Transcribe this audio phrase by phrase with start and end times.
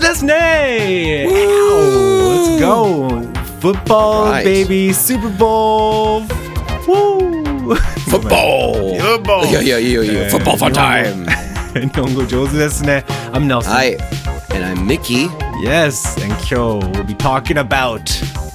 [0.08, 3.08] ですね Let's go!
[3.60, 4.44] Football, Right.
[4.44, 6.26] baby, Super Bowl!
[6.86, 7.74] Woo!
[7.74, 9.48] フットボール Football!
[9.48, 10.20] いやいやいいよいいよ。
[10.24, 11.26] えーフットボールファンタイム。
[11.80, 13.04] 日本語上手ですね。
[13.32, 13.70] I'm Nelson.
[13.72, 13.96] はい。
[14.54, 15.28] And I'm Mickey.
[15.64, 18.02] Yes, and 今日 we'll be talking about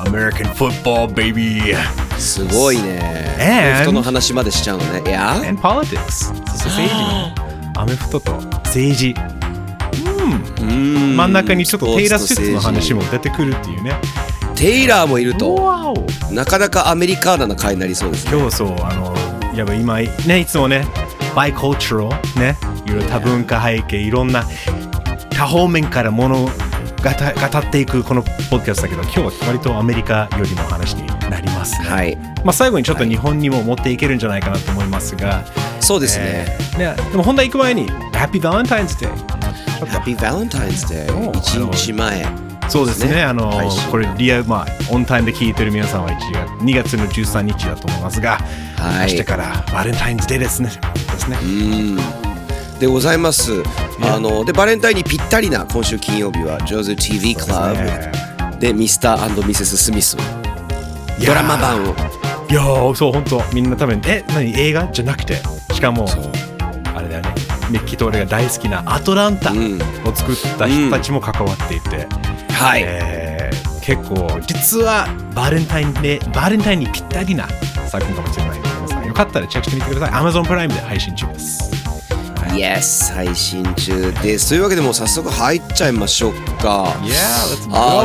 [0.06, 1.76] American football, baby,
[2.20, 3.36] すごいね。
[3.40, 5.02] And- 人の話までしちゃうのね。
[5.10, 6.32] いや and politics.
[6.52, 7.82] そして政治も。
[7.82, 8.34] アメフトと
[8.66, 9.16] 政治。
[10.62, 13.94] うん真ん中にちょっとテイラー・スウィの話も出てくるっていうね。
[14.56, 15.96] テイラーもいると、
[16.32, 18.38] なかなかアメリカーナな回になりそうですね。
[18.38, 19.16] 今日そう、あの、
[19.56, 20.86] やっぱ今、ね、いつもね、
[21.36, 24.44] バイコルチュラル、ね、いろいろ多文化背景、いろんな
[25.30, 26.50] 多方面からもの
[27.02, 31.88] がた語っていくこのポッドキャストだけど、今日は割とアメリカよりの話になります、ね。
[31.88, 32.18] はい。
[32.44, 35.46] まあ、最後にちょっと日本にも持っていけるんじゃないかなと思いますが、
[35.80, 36.26] そうですね。
[36.26, 37.88] えーねでも本題行く前に、
[39.86, 41.08] Happy Valentine's Day!
[41.42, 42.26] ちょっと Happy Valentine's Day お一日前。
[42.70, 43.24] そうですね、ね。
[43.24, 43.52] あの
[43.90, 48.38] これリアル、まあ、オンタイムで聞いてる皆さんは1月2月の13日だと思いますが、
[48.78, 49.12] はい。
[49.14, 50.70] 明日からバレンタインズデーですね。
[50.70, 51.38] ですね。
[51.42, 51.98] うん。
[52.80, 53.64] でございます。
[54.02, 58.12] あのでバレンタインにぴったりな今週金曜日は JOZO TV クラね
[58.54, 60.16] ブでミスターミセス・スミス
[61.26, 61.96] ドラマ版を。
[62.50, 64.88] いやーそう本当みんな多分え何映画？
[64.88, 65.42] じゃなくて。
[65.74, 66.08] しかも
[67.70, 69.80] ミッキーと俺が大好きなアトランタをん。
[70.16, 72.08] 作った人たちも関わっていて、
[72.54, 77.48] はい、えー結構実はバレンタインでバレンタインにぴったりな
[77.90, 80.22] 作品かもしれないので皆さんよかったらチェックしてみてください。
[80.32, 81.72] Amazon プライムで配信中です。
[82.54, 84.50] Yes 配信中です。
[84.50, 86.94] というわけでもう早速入っちゃいましょうか。
[87.02, 88.04] Yeah, let's あ!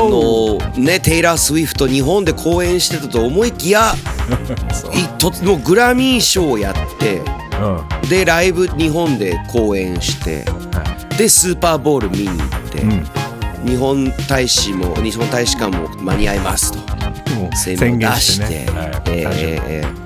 [0.78, 3.94] のねテイラー・スウィフト日本で公演してたと思いきや
[5.18, 7.20] ともうグラミー賞をやって
[7.60, 7.77] うん。
[7.77, 10.45] はでライブ日本で公演して
[11.17, 13.05] でスーパーボール見に行って、いうん。
[13.67, 16.78] 日本大使も日本大使館も間に合いますと。
[17.56, 18.67] 宣宣言してね。
[18.70, 18.89] はい。
[19.06, 20.05] えーえーえー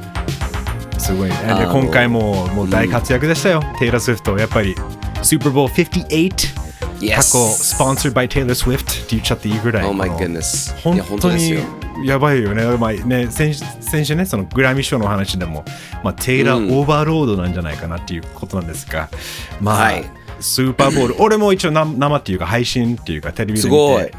[0.98, 1.36] すごいね。
[1.72, 3.62] 今回ももう大活躍でしたよ。
[3.78, 4.36] テイラー・スウィフト。
[4.36, 4.74] やっぱり
[5.22, 6.58] スーパーボール58
[7.00, 9.86] Yes かっこスポンサー by Taylor Swift って言っちゃっていいぐらい。
[9.86, 11.56] Oh my goodness い本当に
[12.04, 12.64] やばいよね。
[12.76, 15.64] まあね先先週ね、そのグラミー賞の話でも、
[16.02, 19.08] まあ、テイラー・オーバーロードなんじゃないかなっていうことなんですが、
[19.60, 20.04] まあ、はい。
[20.40, 24.14] スーパーボール、 俺も一応生生っていうか配信っていうかテレビです見て、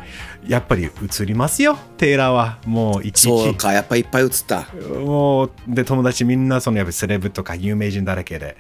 [0.47, 2.59] やっぱり映りますよ、テイラーは。
[2.65, 3.43] もういちいち。
[3.43, 4.67] そうかやっぱいっぱい映った。
[4.99, 8.57] もうで友達みんなそのやっぱセレブとか有名人だらけで。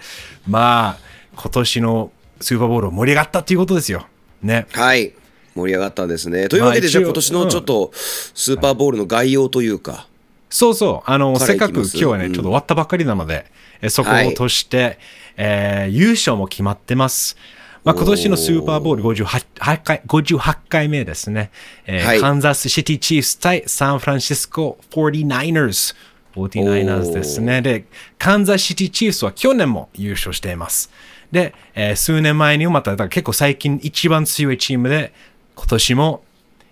[0.47, 0.97] まあ
[1.35, 4.07] 今年のスーパーボール盛り上がったっていうことですよ。
[4.41, 4.67] ね。
[4.71, 5.13] はい
[5.55, 6.47] 盛り上がったんですね。
[6.47, 10.07] というわけでじゃあ今年のちょっとスーパーボールの概要というか、
[10.49, 11.09] そうそう。
[11.11, 13.45] あのせっかく今日はね、うんちょっと終わったばっかりなので
[13.81, 14.33] えそこをはい。
[14.33, 14.97] として、
[15.37, 17.37] えー優勝も決まってます。
[17.83, 21.49] まあ、今年のスーパーボール 58, 8回58回目ですね、
[21.85, 22.19] えーはい。
[22.19, 25.95] カンザスシティチーフス対サンフランシスコ 49ers
[26.35, 27.61] 49ers ですね。
[27.61, 27.85] で、
[28.17, 30.91] カンザスシティチーフスは去年も優勝しています。
[31.31, 35.13] で、えー数年前にもまた、だから結構最近一番強いチームで、
[35.59, 36.23] 今年も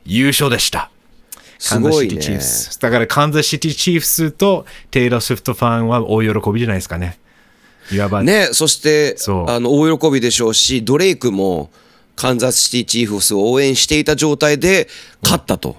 [0.05, 0.89] 優勝でした。
[1.59, 2.39] すごいね。
[2.79, 7.19] だからカンザスシティチーフスとテイラー・スウィフトファンは大喜びじゃないですかね。
[7.91, 11.69] いわば、ねそしてあの大喜びでしょうしドレイクも
[12.15, 14.87] カンザスシティチーフスを応援していた状態で
[15.21, 15.75] 勝ったと。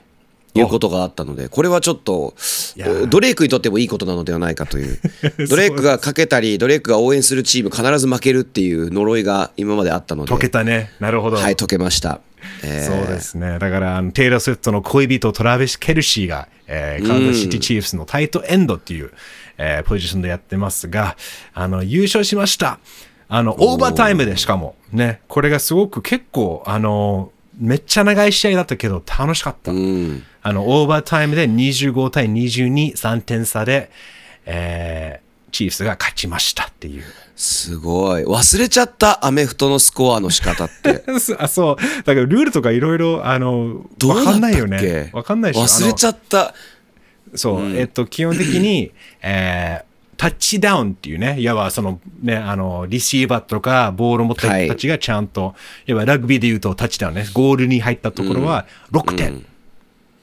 [0.55, 2.35] いうことがあったのでこれはちょっと
[2.75, 4.99] やドレイクにとってもいいことなのではないかという
[5.49, 10.91] ドレイクがかけたりドレイクが応援するチーム必ず負けるっていう呪いが今まであったので解けたね。
[11.01, 11.37] なるほど。
[11.37, 12.21] はい解けました、
[12.65, 13.59] えーそうですね。
[13.59, 19.13] だから、あのテイラー・スウィフトの恋人トラビス・ケルシーが、えーカンザスシティ・チーフスのタイトエンドっていう、
[19.59, 21.17] えーポジションでやってますが、
[21.55, 22.79] あの、優勝しました。
[23.29, 29.73] あの、オーバータイムでしかも、ね、これがすごく結構、あの、めっちゃ長い試合だったけど楽しかった。
[29.73, 33.91] うんあの、オーバータイムで25対22、3点差で、
[34.47, 37.05] えーチーフスが勝ちましたっていう。
[37.39, 38.25] すごい。
[38.25, 41.05] 忘れちゃったアメフトのスコアの仕方って。
[41.39, 42.03] あそう。
[42.05, 45.11] だからルールとかいろいろ、あの、わかんないよね。
[45.13, 45.57] わかんないし。
[45.57, 46.53] 忘れちゃった。
[47.37, 48.91] そう、えっと、基本的に、
[49.23, 49.89] えー
[50.19, 55.55] タッチダウンっていうね、いわばそのね、あの、リシーバーとかボールを持った人たちがちゃんと、
[55.87, 59.45] い、わばラグビーで言うとタッチダウンね、ゴールに入ったところは6点。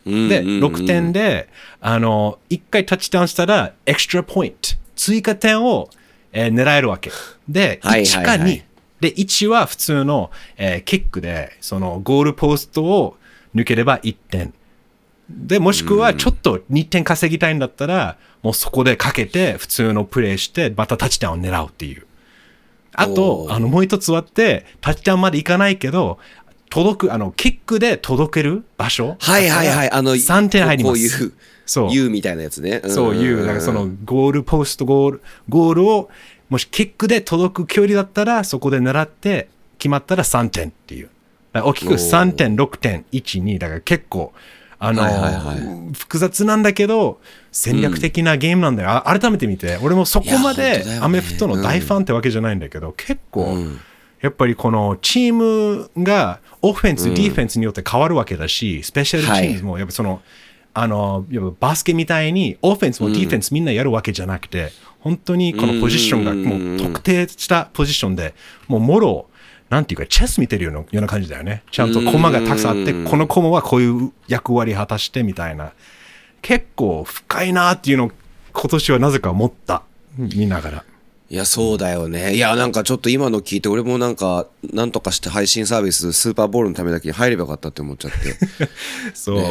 [0.06, 1.48] で、6点で、
[1.80, 5.90] あの、1回タッチダウンしたら、エクストラポイント、追加点を、
[6.36, 7.12] えー狙えるわけ。
[7.50, 8.64] で、はい1かはいはい2。
[9.00, 13.18] で、1は普通の、えーキックで、そのゴールポストを
[13.56, 14.54] 抜ければ1点。
[15.30, 22.06] で、もしくはちょっと2点稼ぎたいんだったら、もうそこでかけて普通のプレーして、またタッチダウンを狙うっていう。
[22.94, 26.20] あとあの、もう一つはって、タッチダウンまでいかないけど、
[26.70, 29.16] 届く、あの、キックで届ける場所。
[29.20, 29.92] はいはいはい。
[29.92, 31.20] あの、3点入ります。
[31.20, 31.34] こういう、
[31.66, 31.92] そう。
[31.92, 32.82] U みたいなやつね。
[32.88, 36.10] そういう、だからそのゴールポストゴール、ゴールを、
[36.50, 39.48] もしキックで届く距離だったら、そこで狙って、
[39.78, 41.10] 決まったら3点っていう。
[41.54, 43.60] 大きくおー3点、6点、1、2。
[43.60, 44.34] だから結構、
[44.78, 47.20] あの、はいはいは複雑なんだけど、
[47.52, 48.90] 戦略的なゲームなんだよ。
[48.90, 53.80] あ改めて見て、俺もそこまでアメフトの大ファンってわけじゃないんだけど、結構、うん
[54.22, 60.22] やっぱりこのチームがオフェンス、ディフェンスによって変わるわけだし、スペシャルチームもやっぱその、
[60.78, 61.26] あの、
[61.62, 68.36] バスケみたいにオフェンスもディフェンスみんなやるわけじゃなくて、本当にこのポジションがもう特定したポジションで、
[68.68, 69.28] もうもろ、
[69.70, 71.64] なんていうか、チェス見てるようなような感じだよね。
[71.72, 75.72] ちゃんとコマがたくさんあって、このコマはこういう役割果たしてみたいな。
[76.42, 78.12] 結構深いなっていうのを
[78.52, 79.84] 今年はなぜか思った。
[80.18, 80.86] 見ながら。
[81.36, 82.34] いや、そうだよね。
[82.34, 88.38] いや、なんかちょっと今の聞いて、俺もなんか、なんとかして配信サービス、スーパーボールのためだけに入ればよかったって思っちゃって。
[89.14, 89.42] そう。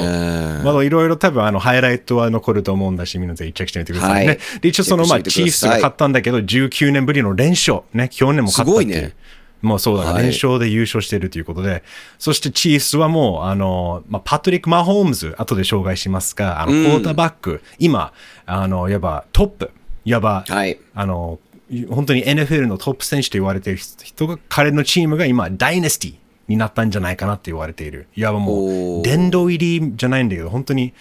[0.65, 4.27] まだいろいろ多分あのハイライトは残ると思うんだし、皆さんチェックしてみてくださいね。
[4.29, 7.83] はいで、一応そのまあチーフスが勝ったんだけど、19年ぶりの連勝。
[7.93, 8.95] ね、去年も勝ったっていう。
[8.95, 9.13] すごいね
[9.61, 11.83] もうそうだ、はい連勝で優勝しているということで、
[12.19, 18.13] そしてチーフスはもう、あの、まあ、パトリック・マホームズ、後で紹介しますが、あの、クォーターバック、今、
[18.47, 19.71] あの、いわばトップ、
[20.05, 21.39] いわば、はいあの、
[21.89, 26.15] 本当に NFL のトップ選手と言われている人が、彼のチームが今、ダイナスティ
[26.49, 28.07] になったんじゃないかなって言われている。
[28.15, 30.93] いわばもう、殿堂入りじゃないんだけど、本当に、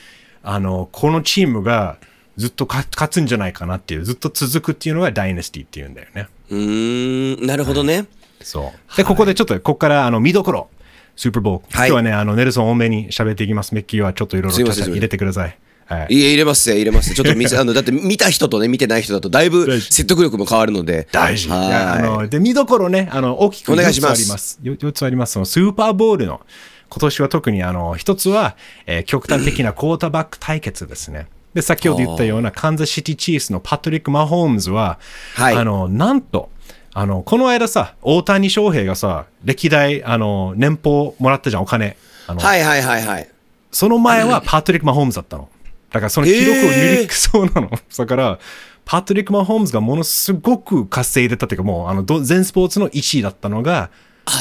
[0.42, 1.98] あの、このチームが
[2.38, 6.28] ずっと勝勝つんじゃないかなっていう、ずっと続くっていうのがダイナスティっていうんだよね。
[6.50, 8.06] うーん、なるほどね。
[8.42, 8.98] そう。
[8.98, 10.70] で、ここでちょっと、ここから、あの、見どころ、
[11.16, 11.78] スーパーボール。
[11.78, 13.76] はい今日はね、あの、ネルソン多めに喋っていきます。
[13.76, 15.58] メッキーはちょっといろいろ入れてください。
[16.02, 16.14] はい。
[16.14, 17.16] いや、入れますよ、入れますよ。
[17.16, 21.08] ちょっと見せ、 あの、だって見た人とね、見てない人だと、だいぶ説得力も変わるので。
[21.12, 21.50] 大事。
[21.52, 24.60] あはの、で、見どころね、あの、大きく4つお願いしますあります。
[24.64, 25.34] よ4つあります。
[25.34, 26.42] そのスーパーボールの、
[26.90, 28.56] 今年は特に、あの、一つは、
[28.86, 31.28] えー極端的なクォーターバック対決ですね。
[31.54, 35.00] で、先ほど言ったようなカンザシティチーフスのパトリック・マホームズは、
[35.36, 36.50] はいあの、なんと、
[36.94, 41.98] あの、この間さ、大谷翔平がさ、歴代、あの、年俸もらったじゃん、お金。
[42.28, 43.30] あの、はいはいはいはい。
[43.72, 45.50] その前はパトリック・マホームズだったの。
[45.94, 47.70] だからその記録を塗りくそうなの。
[47.98, 48.40] だから、
[48.84, 53.92] パトリック・マホームズがものすごく稼いでたっていうか、もうあのど全スポーツの1位だったのが、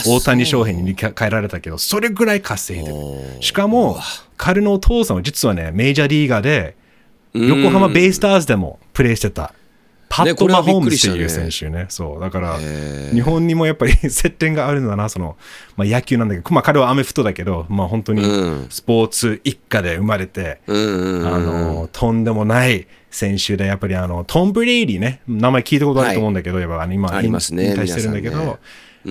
[0.06, 2.96] 大谷翔平に変えられたけど、それぐらい稼いでる。
[3.42, 3.98] しかも、
[4.38, 6.74] 彼のお父さんは実はね、メジャーリーガーで、
[7.34, 9.52] 横浜ベイスターズでもプレーしてた。
[10.12, 11.86] パット・マホームズびっていう選手ね。
[11.88, 12.20] そう。
[12.20, 15.36] だから、日本にもやっぱり接点があるんだな、その、
[15.76, 18.66] まあ野球なんだけど、まあ彼はアメフトだけど、まあ本当にうん。
[18.68, 21.26] スポーツ一家で生まれて、うん。
[21.26, 28.60] あの、とんでもない選手で、やっぱりあの、トム・ブレイディね、名前聞いたことあると思うんだけど、やっぱ今、ありますね引退してるんだけど皆さん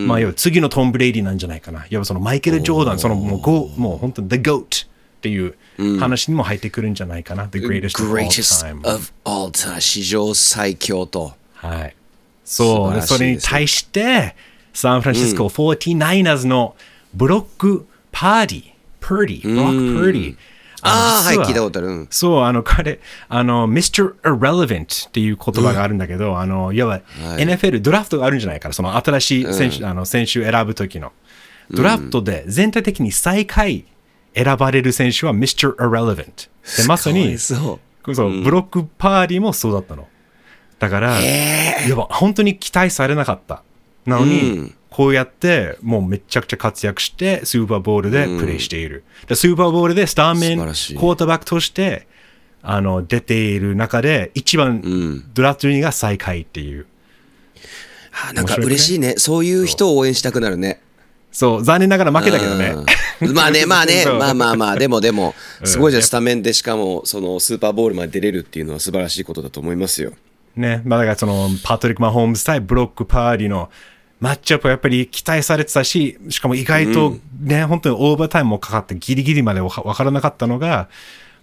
[0.02, 1.86] ね、まあ、要は次のトム・ブレイディなんじゃないかな。
[1.90, 4.91] やっぱそのマイケル・ジョーダン、そのもうゴー、もう本当に The GOAT
[5.22, 5.56] っていう
[6.00, 7.48] 話にも入ってくるんじゃないかな。
[7.48, 8.78] The greatest of all time.
[8.88, 11.34] of all time 史上最強と。
[11.54, 11.96] はい。
[12.44, 13.02] そう。
[13.04, 14.36] それに対して、
[14.74, 16.76] サンフランシスコ 49ers の
[17.14, 18.64] ブロック・パーディ、
[19.00, 20.38] パーディ、ブロック・パーディ。
[20.82, 21.88] ああ、はい、実聞いたことある。
[21.90, 23.00] うんそう、あの、彼、
[23.30, 24.16] あの、Mr.
[24.24, 31.12] Irrelevant っていう言葉があるんだけど、あの、いわば、NFL ドラフトがあるんじゃないかな、その新しい選手、あの、選手選ぶ時の。
[31.70, 33.86] ドラフトで全体的に最下位
[34.36, 35.76] 選ばれる選手は Mr.
[35.76, 36.50] Irrelevant。
[36.78, 38.16] で、まさに、そう。
[38.16, 40.08] そう、ブロックパーティーもそうだったの。
[40.80, 41.24] だから、い
[41.90, 43.64] や本当に期待されなかった。
[44.06, 49.06] なのに、うんこうやって、もうめちゃくちゃ活躍して、スーパーボールでプレイしている。
[49.26, 52.08] でスーパーボールでスターメン、ク素晴らしいォーターバックとして、
[52.62, 56.88] あの、出ている中で、一番、んドラフト2が最下位っていう。
[58.30, 59.14] あなんか嬉しいね。
[59.16, 60.82] そういう人を応援したくなるね。
[61.32, 62.76] そう、残念ながら負けたけどね。
[63.22, 70.14] う んまあね、まあねまあまあまあ、でもでも、うんすごいじゃん、スタメンでしかも、そのスーパーボールまで出れるっていうのは素晴らしいことだと思いますよ。
[70.56, 73.70] ね、まあだからそのパトリック・マホームズ対ブロック・パーティーの
[74.20, 80.90] マッチアップはやっぱり期待されてたし、しかも意外とね、本当にオーバータイムもかかってギリギリまでわからなかったのが、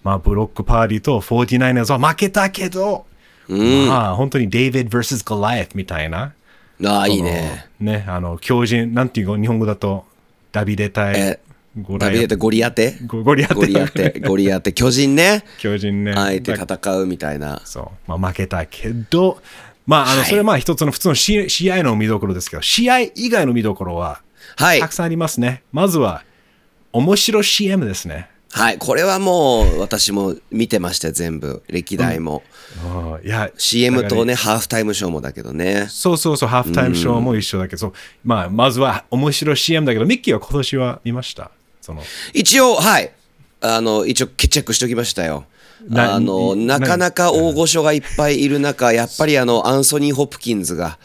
[0.04, 3.06] まあブロック・パーティーと 49ers は負けたけど、
[3.48, 6.34] まあ本当にデイビッド vs ゴライアスみたいな。
[6.84, 7.66] ああ、いいね。
[7.80, 10.04] ね、あの、巨人、なんていうの日本語だと、
[10.52, 11.40] ダビデ対。
[11.98, 15.44] ダビデとゴリアテゴゴリアテゴリアテ、ゴリアテ、巨人ね。
[15.58, 16.12] 巨人ね。
[16.14, 17.60] 相手だ戦うみたいな。
[17.64, 18.10] そう。
[18.10, 19.40] まあ負けたけど、
[19.86, 24.20] まああの、はいそれはまあ一つの普通の試試合の見どころですけど、試合以外の見どころは、
[24.56, 24.92] はいたく。
[24.92, 25.62] さんありますね。
[25.72, 26.22] まずは、
[26.92, 28.28] 面白 CM ですね。
[28.50, 31.62] はい、これはもう私も見てましたよ、全部。
[31.68, 32.42] 歴代も。
[32.82, 35.86] ああいや、CM とね、ハーフタイムショーもだけどね。
[35.90, 37.92] そうそうそう、ハーフタイムショーも一緒だけど、そう
[38.24, 41.50] まあ、まずは面白い CM だけど、ミッキーは今年は見ました？
[41.88, 42.02] その
[42.34, 43.10] 一応、はい。
[43.62, 45.46] あの、一応、チェックしておきましたよ。
[45.88, 50.98] なあの、ななかなか大御所がいっぱいいる中、やっぱりあの、アンソニー・ホプキンズが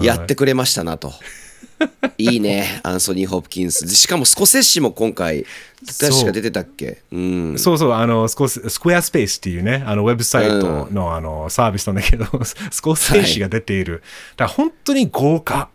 [0.00, 1.12] やってくれましたなと。
[2.16, 3.86] いいね、アンソニー・ホプキンズ。
[3.94, 5.44] しかも、スコセッシも今回、
[6.00, 7.02] 確か出てたっけ？
[7.12, 7.58] うん。
[7.58, 12.24] そうそう、あの、スコススクエアスペースっていうね、あの、ウェブサイトの,、あのサービスなんだけど、
[12.70, 14.02] スコセッシが出ている。
[14.36, 15.68] だから本当に豪華。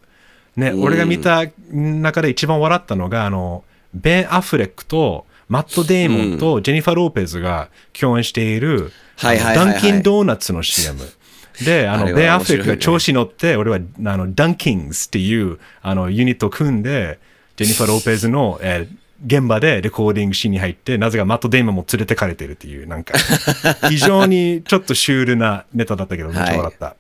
[0.56, 9.74] ね、俺が見た中で一番笑ったのが、あの、ベン・アフレックと、マット・デイモンとジェニファー・ローペズが共演している、はいはいはいはい。
[9.74, 11.00] ダンキン・ドーナツの CM。
[11.66, 17.18] で、あの、あベン・アフレックが調子に乗って、俺は、あの、ダンキングスっていう、あの、ユニットを組んで、
[17.56, 23.18] ジェニファー・ローペズの、えー現場でレコーディングシーンに入って、なぜかマット・デイモンも連れてかれてるっていう、なんか、
[23.90, 26.96] 非常にちょっとシュールなネタだったけど、めっちゃ笑った。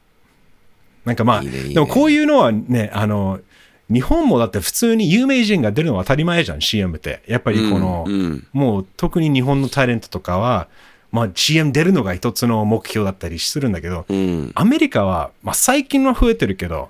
[1.06, 1.74] なんかまあいいねいいね。
[1.76, 3.40] でもこういうのはね、あの、
[3.90, 7.24] 日本もだって普通に有名人が出るのは当たり前じゃん、CM って。
[7.28, 10.68] やっぱりこの、うんうんもう特に日本のタレントとかは、
[11.12, 14.52] まあ CM 出るのが一つの目標だったりするんだけど、うん。
[14.56, 16.90] アメリカは、まあ最近は増えてるけど、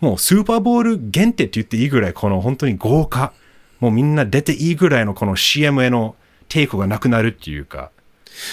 [0.00, 3.32] もうスーパーボール限定って言っていいぐらい、この本当に豪華、
[3.80, 6.14] もうみんな出ていいぐらいのこの CM への
[6.48, 7.90] 抵抗がなくなるっていうか、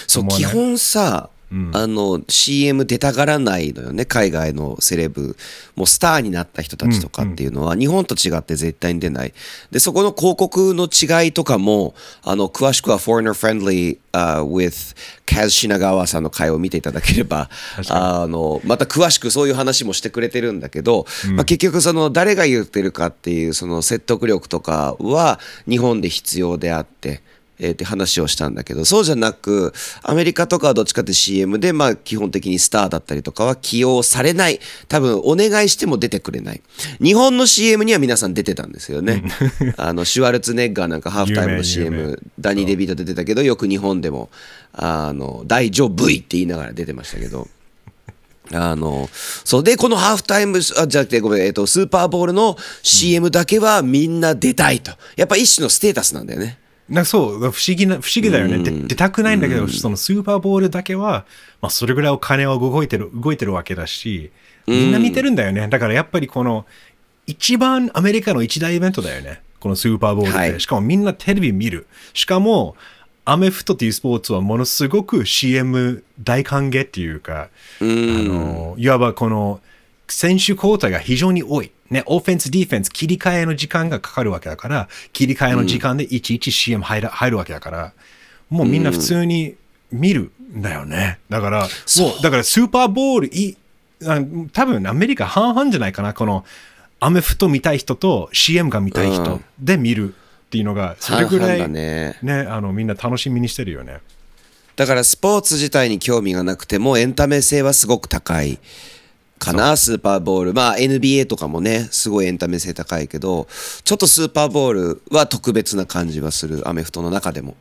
[0.06, 1.30] そう、基本さ、
[1.72, 5.36] あの、CM 出たがらないのよね、海外のセレブ。
[5.76, 9.32] もうスターになった人たちとかっていうのは、日本と違って絶対に出ない。
[9.70, 17.48] で、そこの広告の違いとかも、あの、詳しくは Foreigner Friendly、uh, with カズ品川さんの回を見ていただければ、
[17.90, 25.38] あの、また詳しくそういう話もしてくれてるんだけど、まあ、結局その誰が言ってるかっていうその説得力とかは
[25.68, 27.22] 日本で必要であって、
[27.58, 29.72] えーって話をしたんだけど、そうじゃなく、
[30.02, 34.60] アメリカとかはどっちかって CM で、まあ基本的にスターだったりとかは起用されない。
[34.88, 36.62] 多分お願いしても出てくれない。
[37.02, 39.24] 日本の CM には皆さん出てたんですよね。
[39.76, 44.28] あの、シュワルツェネッガーなんかハーフタイムの CM、ダニー・デビート出てたけど、よく日本でも、
[44.72, 47.48] あの、大丈夫いって言いながら出てましたけど。
[48.52, 49.08] あの、
[49.44, 54.92] そうで、このハーフタイム、あ、じゃなくて、ごめん、えっと、スーパーボールの CM だけはみんな出たいと。
[55.16, 56.58] やっぱ一種のステータスなんだよね。
[56.88, 58.58] なんかそう、不思議な、不思議だよね。
[58.58, 61.26] で出たくないんだけど、そのスーパーボールだけは、
[61.60, 64.30] まあそれぐらいお金は動いてる、動いてるわけだし、
[64.66, 65.68] みんな見てるんだよね。
[65.68, 66.64] だからやっぱりこの、
[67.26, 69.42] 一番アメリカの一大イベントだよね。
[69.58, 70.38] このスーパーボールって。
[70.38, 71.86] はいしかもみんなテレビ見る。
[72.14, 72.76] しかも、
[73.24, 77.48] アメフトっていうスポーツはものすごく CM 大歓迎っていうか、
[77.80, 79.60] あの、いわばこの、
[80.08, 81.72] 選手交代が非常に多い。
[81.90, 87.92] ね、オフェンス、ディフェンス、切り替えの時間がかかるわけだから、切り替えの時間でいちいち CM 入る入るわけだから、
[88.50, 89.54] もうみんな普通に
[89.92, 91.20] 見るんだよね。
[91.28, 91.66] だから、も
[92.18, 93.56] う、だからスーパーボールい、
[94.04, 94.20] あ
[94.52, 96.44] 多分アメリカ半々じゃないかな、この、
[96.98, 102.16] アメフト見たい人と CM が見たい人で見るっていうのが、それぐらい、ね、
[102.48, 104.00] あの、みんな楽しみにしてるよね。
[104.76, 108.58] だからスポーツ自体に興味がなくてもエンタメ性はすごく高い
[109.38, 110.54] かな、スーパーボール。
[110.54, 113.46] まあ NBA とかもね、すごいエンタメ性高いけど、
[113.84, 117.54] ちょっとスーパーボールは特別な感じはする、アメフトの中でも。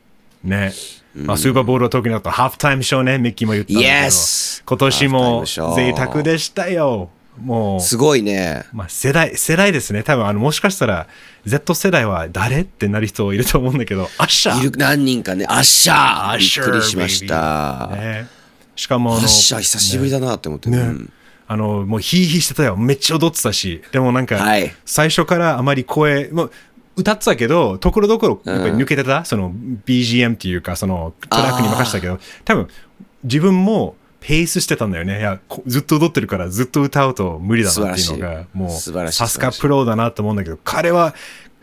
[0.43, 0.73] ね。
[1.15, 4.63] まあ、スーパーボールは特にだとハーフタイムショーね、ミッキーも言ったんだけど、Yes！
[4.65, 7.09] 今年も贅沢でしたよ。
[7.41, 8.65] もう、すごいね。
[8.73, 10.03] まあ、世代、世代ですね。
[10.03, 11.07] 多分、あの、もしかしたら、
[11.45, 14.59] Z 世代は誰ってなる人いると思うんだけど、アッシャー。
[14.59, 17.89] いる何人かね、アッシャーびっくりしました。
[17.93, 18.27] ね。
[18.75, 20.69] しかも、アッシャー久しぶりだなって思って。
[20.69, 21.13] ねうん
[21.47, 22.75] あの、もうヒーヒーしてたよ。
[22.75, 23.81] めっちゃ踊ってたし。
[23.91, 26.51] でもなんか、はい最初からあまり声、もう
[26.97, 29.51] 歌ってたけど、ところどころやっぱり抜けてた、その
[29.85, 32.67] BGM っていうか、そのトラックに任せたけど、多分
[33.23, 35.19] 自分もペースしてたんだよね。
[35.19, 41.13] いや、こずっと踊ってるからずっと歌うと無理だなっていうのがい、もう素晴らしいさすがプロだなと思うんだけど、彼は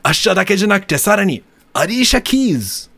[0.02, 2.90] アッシャーだけじゃなくて、さらにアリーシャ・キーズ。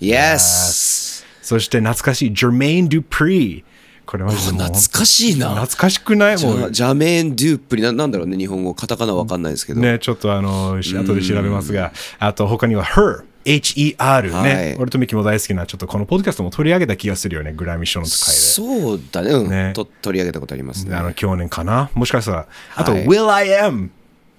[0.00, 1.24] Yes!
[1.42, 3.64] そして懐かしいジェメイン・ドゥプリー。
[4.10, 5.50] これマジでもう懐かしいな。
[5.50, 6.38] 懐かしくない？
[6.38, 6.60] ジもう。
[6.62, 9.80] ャジャメーン・デュープリな、なんだろうね、日本語、カタカナわかんないですけど。
[9.80, 14.76] ね、ちょっとあの、し後で調べますが、あと他には Her、H-E-R ね、はい。
[14.78, 19.48] 俺とミキも大好きな、ちょっとこのポッドキャストも取り上げた気がするよね、グラミー賞の回そうだね、うん。
[19.48, 19.72] ね。
[19.74, 20.90] と取り上げたことありますで。
[20.90, 20.96] ね。
[20.96, 21.90] あの、去年かな？
[21.94, 23.06] もしかしたら、あと、はい。
[23.06, 23.90] Will I Am!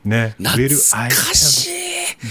[0.04, 1.70] ね、懐 Will か I しい。
[1.70, 1.81] Am!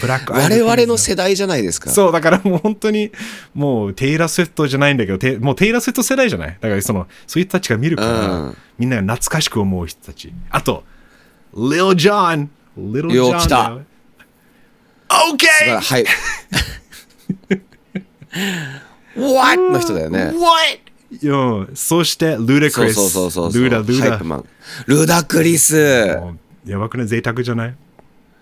[0.00, 1.90] ブラック我々の世代じゃないですか。
[1.90, 3.10] そう、だからもう本当に、
[3.54, 10.32] もうテイラー・スウェットじゃないんだけど、テもうテイラー・スウェット世代じゃないだからその、そういう人たちが見るから、うんみんなが懐かしく思う人たち。
[10.48, 10.84] あと、
[11.54, 12.48] Lil Jon!
[12.78, 13.76] Little よ John 来た。
[15.08, 15.80] OK!
[15.80, 16.04] はい。
[19.16, 19.56] What?
[19.72, 20.32] の人だよね。
[20.32, 21.26] What?
[21.26, 22.94] よそして、ルダクリス。
[22.94, 23.62] そうそうそうそう。
[23.62, 24.20] ルダ、ルダ。
[24.86, 25.76] ルダクリス。
[26.64, 27.06] やばくない？
[27.08, 27.74] 贅沢じゃない？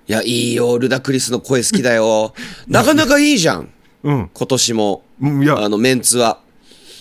[0.08, 0.78] いや、いいよ。
[0.78, 2.32] ルダクリスの声好きだよ。
[2.66, 3.68] なかなかいいじゃん。
[4.04, 4.30] うん。
[4.32, 5.02] 今年も。
[5.20, 6.38] うんいやあの、メンツは。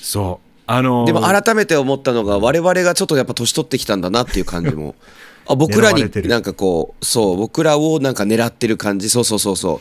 [0.02, 0.48] そう。
[0.70, 4.96] あのーでも改めて思ったのが、我々がちょっとやっぱ年取ってきたんだなっていう感じも。
[5.50, 9.80] あ僕らになんかこう、そう、僕らをなんか狙ってる感じ、そうそうそうそ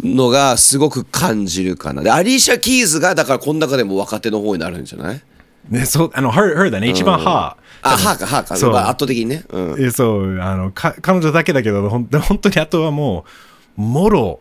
[0.00, 2.02] う、のがすごく感じるかな。
[2.02, 5.20] で、アリーシャ・キーズが、だからこの中でも若手の方になるんじゃない？
[5.68, 6.88] ね、そう、あの、her, her だね。
[6.88, 7.56] 一番歯。
[7.82, 8.56] あ、はーか、はーか。
[8.56, 9.44] そうまあ圧倒的にね。
[9.50, 9.84] うん。
[9.84, 13.24] えそう、あの、か彼女だけだけど、ほん本当にあとはも
[13.76, 14.40] う、もろ、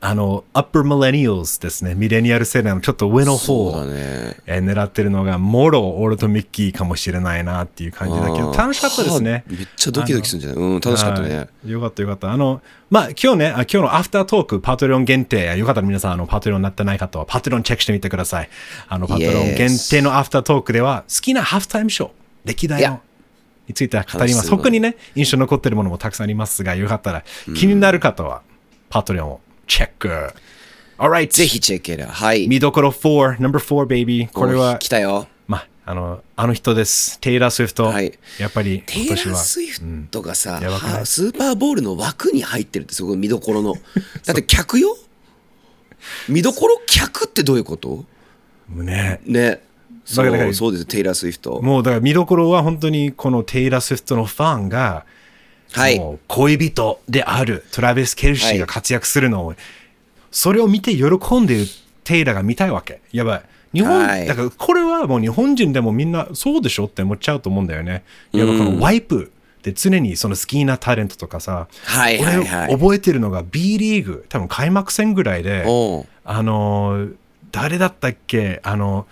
[0.00, 1.96] あの、upper millennials ですね。
[1.96, 4.36] ミレニアル世代のちょっと上の方そうだね。
[4.46, 9.32] えー狙ってるのが、もろ、俺とミッキーかもしれないなっていう感じだけど、楽しかったですね。
[9.32, 10.64] はあめっちゃドキドキするんじゃない？
[10.64, 11.36] うん、楽しかったね。
[11.36, 12.30] はいよかったよかった。
[12.30, 18.48] あの、まあ、今日ね、あ今日のアフタートーク、パトレオン限定、よかったら皆さん、あの、パトレオンになってない方は、パトレオンチェックしてみてください。
[18.88, 22.10] あの、パトレオン限定のアフタートークでは、好きなハーフタイムショー、
[22.44, 23.00] 歴代の
[23.66, 24.18] について語ります。
[24.18, 27.24] 話するの他にね、印象に残ってるものもたくさんありますが、よかったら、
[27.56, 28.42] 気になる方は、
[28.90, 30.32] パトレオンをチェック。
[30.98, 31.28] Alright.
[31.28, 32.10] ぜひチェックエラー。
[32.10, 32.48] はい。
[32.48, 34.26] 見どころ4、number 4, baby.
[34.32, 35.28] これはお来、たよ。
[35.46, 37.20] まあ、あの、あの人です。
[37.20, 37.84] テイラー・スウィフト。
[37.84, 39.36] はいやっぱり、テイラー・今年は。
[39.36, 40.92] スウィフトがさ、やばくない？
[40.94, 43.74] はスーパーボールの枠に入ってるってそこ見どころの。
[44.26, 44.96] だって客よ？
[46.28, 48.04] 見どころ客ってどういうこと？
[48.70, 49.20] ね。
[49.24, 49.60] ね。
[50.04, 51.60] そうそうです、テイラー・スウィフト。
[51.60, 55.04] もうだから見どころは本当にこのテイラー・スウィフトのファンが、
[55.72, 56.00] はい。
[56.26, 59.54] 恋人であるトラビス・ケルシーが活躍するのを、
[60.30, 61.66] それを見て喜んでいる
[62.04, 63.00] テイラーが見たいわけ。
[63.12, 63.42] やばい。
[63.74, 68.02] 日本、はいだからこれはもう日本人でもみんなそうでしょって思っちゃうと思うんだよね。
[68.32, 69.30] やばいこのワイプ
[69.62, 75.64] で常にその好きなタレントとかさ、はいはいはい俺覚えてるのが B リーグ、多分開幕戦ぐらいで、
[76.24, 77.14] あのー、
[77.52, 78.60] 誰だったっけ？
[78.62, 79.06] あの、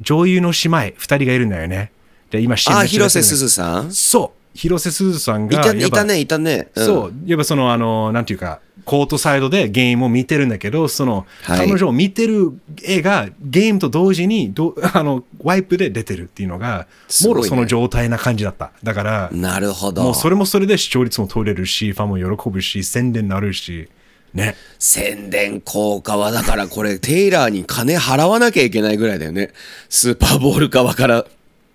[0.00, 1.92] 女優の姉妹2人がいるんだよね。
[2.30, 3.92] で、今、あ、広瀬すすずさん？
[3.92, 4.39] そう。
[4.54, 6.68] 広瀬すずさんが、いたやっぱいたね、いたね。
[6.74, 7.12] うんそう。
[7.26, 16.86] やっぱその、あの、なんていうか、コートサイドでゲームを見てるんだけど、その、はい彼女を見てる絵がゲームと同時にど、 あの、ワイプで出てるっていうのが、
[17.22, 18.72] ねもろその状態な感じだった。
[18.82, 20.02] だから、なるほど。
[20.02, 23.88] もうそれもそれで視聴率も取れるし、ファンも喜ぶし、宣伝になるし、
[24.34, 24.56] ね。
[24.78, 29.52] 宣伝効果はだからこれテイラーに金払わなきゃいけないぐらいだよね。
[29.88, 31.26] スーパーボール側から、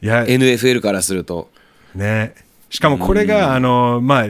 [0.01, 1.49] いや、NFL からすると。
[1.93, 2.33] ね。
[2.75, 4.27] しかもこれが、あの、まあ、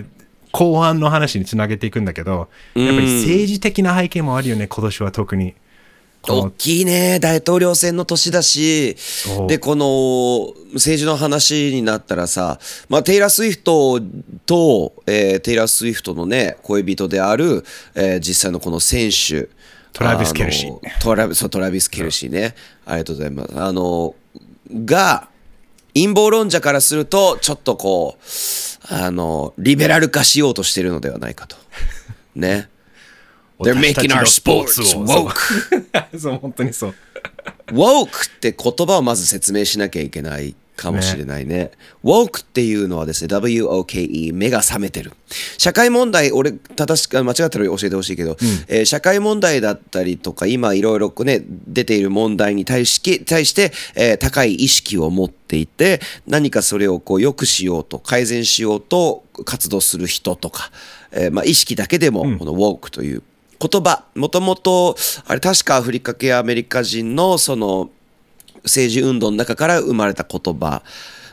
[0.51, 5.55] 後半の話につなげていくんだけど、やっぱり政治的な背景もあるよね、今年は特に。
[6.21, 8.95] こ大のきいね大統領選の年だし。
[9.43, 9.47] う。
[9.47, 14.01] でこの政治の話になったらさ、まあ、テイラー・スウィフト
[14.45, 19.49] と、えーテイラー・スウィフトのね恋人である、えー実際のこの選手。
[19.93, 20.79] トラビスケルシー。
[21.01, 22.55] トラビそうトラビス・ケルシーね。
[22.85, 23.59] ありがとうございます。
[23.59, 24.15] あの
[24.85, 25.29] が
[25.95, 31.55] 陰謀論者からするとちょっとこうあのリベラル化しようとしてるのではないかと。
[32.35, 32.69] ね。
[33.59, 35.05] They're making の our スポー sports ツを。
[35.05, 36.19] woke.
[36.19, 36.95] そう、本当にそう。
[37.71, 41.71] woke って言葉をまず説明しなきゃいけないかもしれないね。
[42.03, 45.13] woke っていうのはですね、W-O-K-E、目が覚めてる。
[45.57, 60.71] 社会問題、俺、正しく、間違ったら教えてほしいけど、えー社会問題だったりとか、今いろいろね、出ている問題に対し対して、えー高い意識を持っていて、何かそれをこう良くしようと、改善しようと活動する人とか、
[61.11, 63.23] えーまあ、意識だけでも、この woke という
[63.59, 67.89] 言葉、もともと、あれ確かアフリカ系アメリカ人のその
[68.65, 70.83] 政治運動の中から生まれた言葉。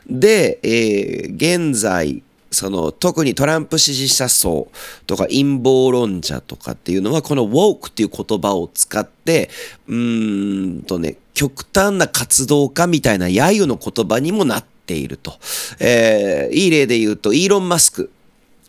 [0.09, 4.69] で、えー現在、その特にトランプ支持者層
[5.07, 9.49] とか陰謀論者とかっていうのはこの woke っていう言葉を使って
[9.89, 15.33] うーんとね極端な活動家みたいな揶揄の言葉にもなっていると、
[15.81, 18.11] えーいい例で言うとイーロン・マスク。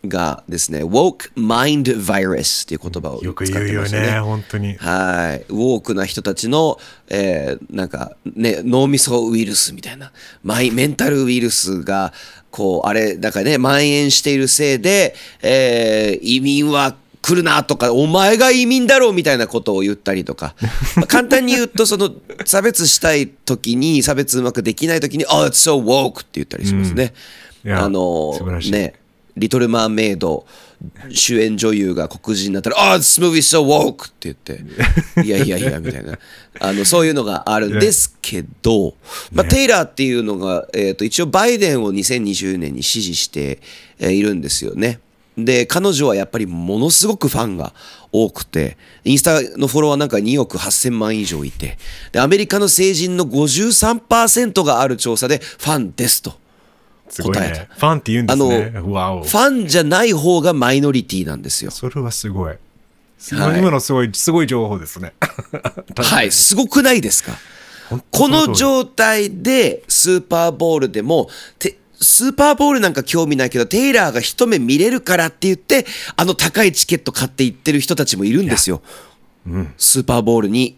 [0.06, 4.76] がですね woke mind virus っていう言葉を使よくって言うよましたねね、本当に。
[4.76, 5.46] はい。
[5.50, 6.78] ウォークな人たちの、
[7.10, 10.12] えーなんかね、脳みそウイルスみたいな、
[10.44, 12.14] マイメンタルウイルスが、
[12.52, 20.56] こう、あれ、だからね、蔓延しているせいで、えー移民は来るなとか、お前が移民だろうみたいなことを言ったりとか、
[20.98, 22.12] まあ簡単に言うと、その、
[22.46, 27.04] 差別したい時に、差別うまくできない時に、Oh, it's so woke って言ったりしますね。
[27.04, 27.12] うん
[27.66, 28.94] いやあの素晴らしいね、
[29.36, 30.46] リトル・マーメイド
[31.10, 34.62] 主演女優が黒人になったら「あ、oh, this movie is so woke」って言って
[35.26, 36.18] 「いやいやいや」みたいな
[36.60, 38.96] あのそういうのがあるんですけど、
[39.32, 43.60] まあ、テイラーっていうのが、えー、と一応バイデンを2020年に支持して、
[44.00, 45.00] えーいるんですよね。
[45.38, 47.74] で、彼女はやっぱりものすごくファンが
[48.12, 51.78] 多くて、インスタのフォロワーなんか2億8000万以上いて、
[52.12, 56.43] で、アメリカの成人の53%がある調査でファンですと。
[57.14, 57.68] すごいね。
[57.78, 58.80] ファンって言うんですね。
[58.80, 59.24] わお。
[59.24, 61.70] ファンじゃない方がマイノリティなんですよ。
[61.70, 62.56] それはすごい。
[63.20, 65.14] すごい今のすごい、すごい情報ですね。
[65.96, 67.38] はい、すごくないですか？
[68.10, 71.30] この状態でスーパーボールでも、
[72.02, 78.82] スーパーボールなんか興味ないけど、テイラーが一目見れるからって言って、あの高いチケット買って行ってる人たちもいるんですよ。
[79.48, 80.78] うん、スーパーボールに。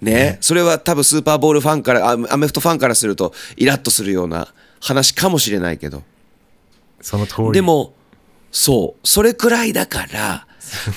[0.00, 6.02] ね、ね、それは多分スーパーボールファンから、アメフトファンからするとイラッとするような話かもしれないけど。
[7.00, 7.52] その通り。
[7.52, 7.94] でも、
[8.50, 10.46] そう、それくらいだから、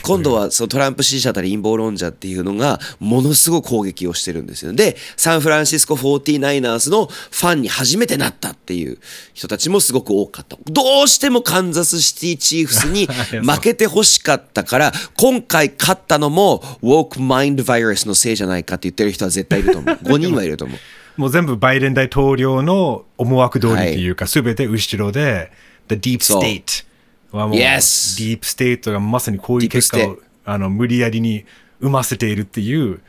[0.01, 4.73] 今度はそのトランプ支持者たり陰謀論者っていうのがものすごく攻撃をしてるんですよ。
[4.73, 8.97] で、サンフランシスコ 49ers のファンに初めてなったっていう
[9.33, 10.57] 人たちもすごく多かった。
[10.65, 13.07] どうしてもカンザスシティチーフスに
[13.43, 19.95] 負けてほしかったから、今回勝ったのも Woke Mind Virus のせいじゃないかって言ってる人は絶対いると思う。
[20.03, 20.77] 5人はいると思う。
[21.17, 25.51] もう全部バイデン大統領の思惑通りっていうか、す、べ、て後ろで、
[25.87, 26.85] The Deep State
[27.31, 31.45] はもう、ディープステートがまさにこういう結果をあの無理やりに
[31.81, 33.01] 生ませているっていう、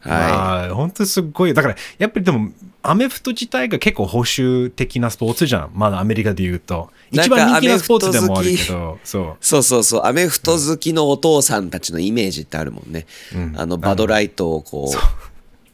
[0.00, 1.54] はい、本当すごい。
[1.54, 2.50] だから、やっぱりでも、
[2.82, 5.70] アメフト自体が結構保守的なスポーツじゃん。
[5.74, 6.90] まだアメリカで言うと。
[7.10, 9.36] 一番人気なスポーツでもあるけど、そう。
[9.40, 10.02] そうそうそう。
[10.04, 13.06] アメフト好きのお父さんたちのイメージってあるもんね。
[13.34, 14.96] うん、あの、バドライトをこう、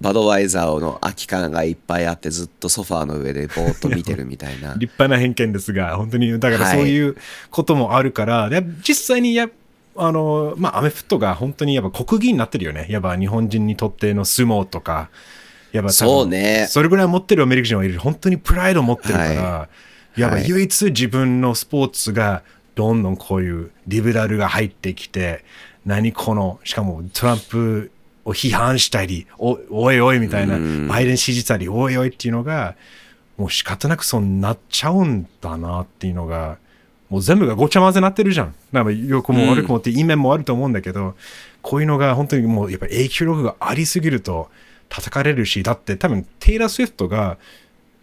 [0.02, 4.74] バドワイザーの空き缶がいっぱいあってずっとソファーの上でぼーっと見てるみたいな。
[4.76, 7.16] 立派な偏見ですが本当にだからそういう
[7.50, 9.48] こともあるから、はい、実際にや
[9.96, 12.86] あのまあアメフトが本当にやっぱ国技になってるよね。
[12.90, 15.08] やっぱ日本人にとっての相撲とか。
[15.70, 16.66] やっぱそうね。
[16.68, 17.98] それぐらい持ってるアメリカ人はいる。
[17.98, 19.68] 本当にプライドを持ってるから、は
[20.16, 22.42] い、やっぱ唯一自分のスポーツが
[22.74, 25.44] どんどんこういうリベラルが入ってきて
[25.84, 27.90] 何このしかもトランプ
[28.24, 30.58] を批判したり、おおいおいみたいな、
[30.88, 32.76] バイデン支持たり、おいおいっていうのが、
[33.36, 36.58] もう仕方なくそうなっちゃうんだなっていうのが、
[37.08, 38.54] もう全部がごちゃ混ぜになってるじゃん。
[38.72, 41.14] なんかよくも悪くもっていい面もあると思うんだけど、うん、
[41.60, 44.50] こういうのが本当にもうやっぱ影響力がありすぎると
[44.88, 47.38] 叩かれるし、だって多分テイラー・スウィフトが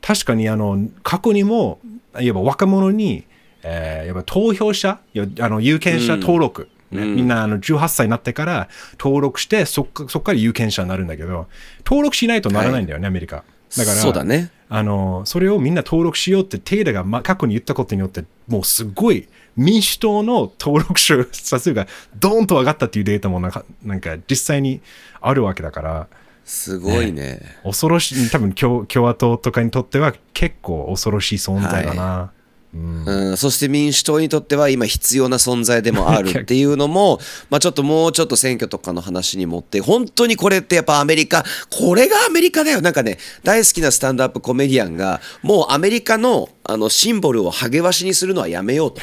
[0.01, 1.79] 確かにあの過去にも、
[2.19, 3.25] いわば若者に、
[3.63, 4.99] えー、やっぱ投票者、
[5.39, 11.47] あの有権者登録、うんね、みんなあの18歳になってから登録してそっそっから有権者になるんだけど
[11.85, 13.43] 登録しないとならないんだよね、はい、アメリカ。
[13.77, 14.51] だからそうだね。
[14.67, 21.87] あのそれをみんな登録しようってテイラが、ま、過去に言ったことによってもうすごい民主党の登録者数が
[22.19, 24.81] ドーンと上がったっていうデータもなんかなんか実際に
[25.21, 26.07] あるわけだから。
[26.45, 32.38] すごいね、ね、恐ろしい多分共共和党とかにとっては結構恐ろしい存在だな、はい
[32.73, 42.81] うん、そして民主党にとっては今必要な存在でもある っていうのも、まあちょっともうちょっと選挙とかの話に持って、本当にこれってやっぱアメリカ、これがアメリカだよ。
[42.81, 49.01] なんかね、大好きなスタンドアップコメディアンが、もうアメリカのあのシンボルをハゲワシにするのはやめようと。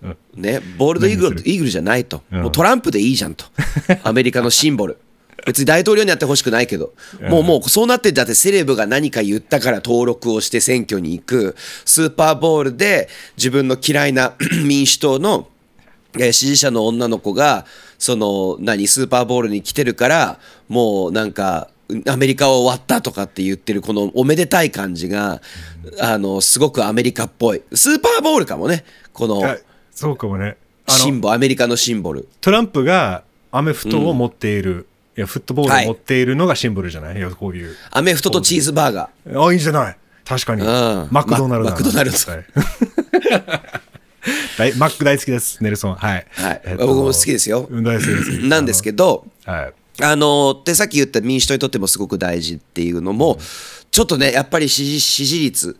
[0.36, 3.46] ね、ボールドイーグルイーグルじゃないと、もうトランプでいいじゃんと、
[4.04, 4.98] アメリカのシンボル。
[5.46, 6.92] 別に大統領になってほしくないけど、
[7.28, 15.48] もうもうそうなってだってセレブが何か言ったから登録をして選挙に行く、スーパーボールで自分の嫌いな 民主党の、
[16.18, 17.66] え支持者の女の子が、
[17.98, 21.68] その何、スーパーボールに来てるから、もうなんか、
[22.06, 25.40] アメリカは終わったとかって言ってるこのおめでたい感じが、
[26.00, 27.62] あの、すごくアメリカっぽい。
[27.72, 29.42] スーパーボールかもね、この。
[29.90, 30.56] そうかもね。
[30.88, 32.28] シンボル、アメリカのシンボル。
[32.40, 33.22] トランプが
[33.52, 34.86] アメフトを持っている、
[35.18, 37.74] いや、フットボールを持っているのがシンボルじゃない、はい、こういう。
[37.90, 39.44] アメフトとチーズバーガー。
[39.46, 39.96] あ、いいじゃない？
[40.24, 40.62] 確かに。
[41.10, 41.70] マクドナルド。
[41.70, 42.16] マクドナルド。
[44.76, 45.94] マック大好きです、ネルソン。
[45.96, 46.26] はい。
[46.30, 46.62] はい。
[46.64, 47.68] えっと、僕も好きですよ。
[47.68, 48.30] 大好きです。
[48.46, 49.72] なんですけど、はい。
[50.04, 53.40] あのってさっき言った民主党にとってもすごく大事っていうのも、うん、
[53.90, 55.76] ちょっとね、やっぱり支持支持率、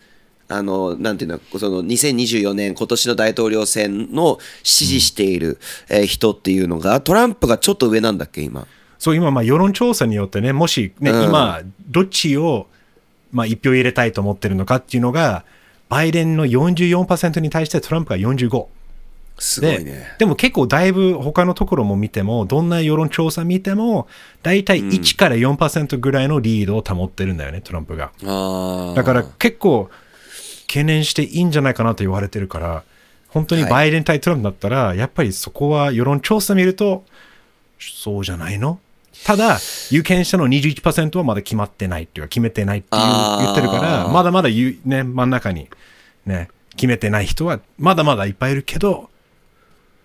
[0.48, 8.66] あの、なんていうの、その2024年、今年の大統領選の支持している、え人っていうのが、トランプがちょっと上なんだっけ、今？
[8.99, 12.67] そう、今、まあ、世論調査によってね、もしね、うん、今、どっちを、
[13.33, 15.45] まあ、一票入れたいと思ってるのかっていうのが、
[15.89, 18.67] バイデンの44%に対してトランプが45。
[19.41, 20.17] すごいね。
[20.19, 24.09] でも結構だいぶ他のところも見ても、どんな世論調査見ても、
[24.43, 28.11] 大体1から4%ぐらいのリードを保ってるんだよね、トランプが。
[28.97, 29.91] だから結構
[30.67, 32.83] 懸念していいんじゃないかなと言われてるから、
[33.29, 37.05] 本当にバイデン対トランプだったら、はい、やっぱりそこは世論調査見ると、
[37.79, 38.81] そうじゃないの？
[39.25, 39.59] ただ、
[39.91, 45.69] 有権者の21%はまだ決まってないっていうか、決めてないっていう言ってるから、まだまだね、真ん中に
[46.25, 49.11] ね、決めてない人はまだまだいっぱいいるけど、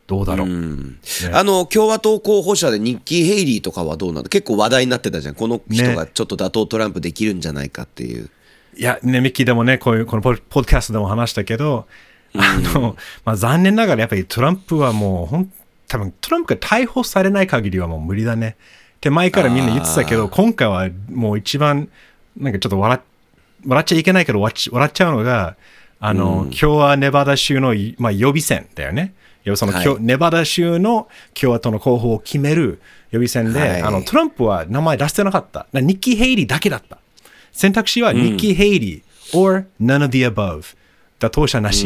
[0.07, 0.47] どうだろう。
[0.49, 0.99] うん。
[1.31, 4.27] あの共和党候補者でニッキー・ヘイリーとかはどうなの？
[4.27, 5.35] 結構話題になってたじゃん。
[5.35, 8.29] この人がちょっと打倒トランプできるんじゃないかっていう、
[8.75, 11.87] いや、ね、ミッキーでもね、こういう、このポッドキャストでも話したけど、
[12.35, 15.53] あの、まあ、残念ながらやっぱりトランプはもう、ほん、
[15.87, 18.57] 多分トランプが逮捕されない限りはもう無理だね。
[19.03, 21.89] って前からみんな言ってたけど、今回はもう一番、
[22.37, 23.01] なんかちょっと笑っ、
[23.67, 25.57] 笑っちゃいけないけど笑っちゃうのが、
[25.99, 29.13] あの、今日はネバダ州の、まあ、予備選だよね。
[29.43, 32.79] 要はその、はいネバダ州の共和党の候補を決める
[33.11, 35.67] 予備選で、はいあの、トランプは名前出してなかった。
[35.73, 36.97] なニッキー・ヘイリーだけだった。
[37.51, 40.77] 選択肢はニッキー・ヘイリー、or none of the above。
[41.19, 41.85] 妥当者なし。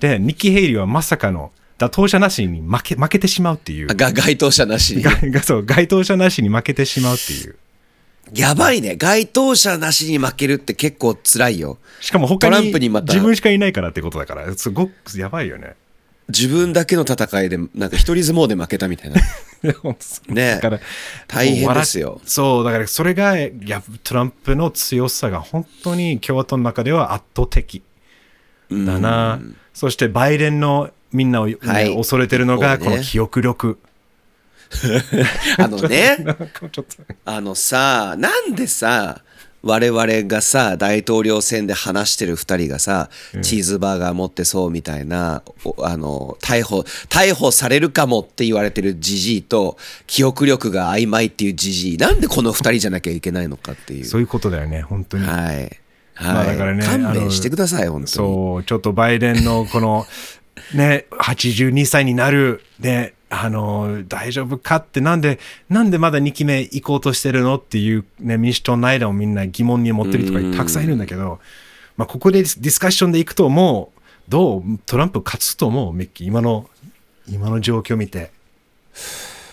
[0.00, 3.90] で、ニッキー・ヘイリーはまさかの妥当者なしに負け負けてしまうっていう。
[3.90, 3.94] あ。
[3.94, 5.02] が該当者なしに。
[5.04, 7.56] ががそう該当者なしに負けてしまうっていう。
[8.34, 8.96] やばいね。
[8.96, 11.78] 該当者なしに負けるって結構辛いよ。
[12.00, 13.12] しかも他トラにンプにまた。
[13.12, 15.74] 自分しかいないからってことだから、すごくやばいよね。
[16.28, 19.20] 自分だけの戦いでなんか一人相撲で負けたみたいな。
[20.28, 20.80] ねだから
[21.28, 22.20] 大変ですよ。
[22.24, 23.50] そう、だからそれがや
[24.02, 27.82] トランプの強さが本当に共和党の中では圧倒的
[28.70, 29.40] だな。
[29.72, 31.96] そしてバイデンのみんなを、ねはい。
[31.96, 33.78] 恐れてるのがこの記憶力。
[35.58, 36.18] あのね。
[37.24, 39.22] あのさなんでさ
[39.62, 43.10] 我々がさ大統領選で話してる2人がさ、
[43.42, 49.76] チーズバーガー持ってそうみたいなおあの逮捕逮捕されるかもって言われてるジジイと
[50.06, 54.04] 記憶力が曖昧っていうジジイなんでこの2人じゃなきゃいけないのかっていう。
[54.04, 55.26] そういうことだよね、本当に。
[55.26, 55.78] はい、はい。
[56.14, 58.08] まあだからね勘弁してください本当に。
[58.08, 60.06] そう、ちょっとバイデンのこの、
[60.74, 65.38] ね、82歳になる、ね、あの、大丈夫かって、なんで、
[65.68, 71.40] なんでまだ2期目行こうとしてるのっていう、ね、民主党の間もみんな疑問に持ってる人がたくさんいるんだけど、
[71.96, 76.26] まあ、ここでディスカッションでいくと、もう、どうトランプ勝つと思うミッキー。
[76.26, 76.68] 今の、
[77.28, 78.30] 今の状況見て。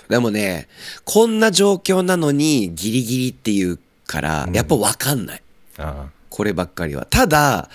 [0.09, 0.67] でもね
[1.05, 5.43] こんな状況なのにギリギリっていうからやっぱ分かんない、
[5.77, 7.07] あこればっかりは。
[7.09, 7.69] ただ、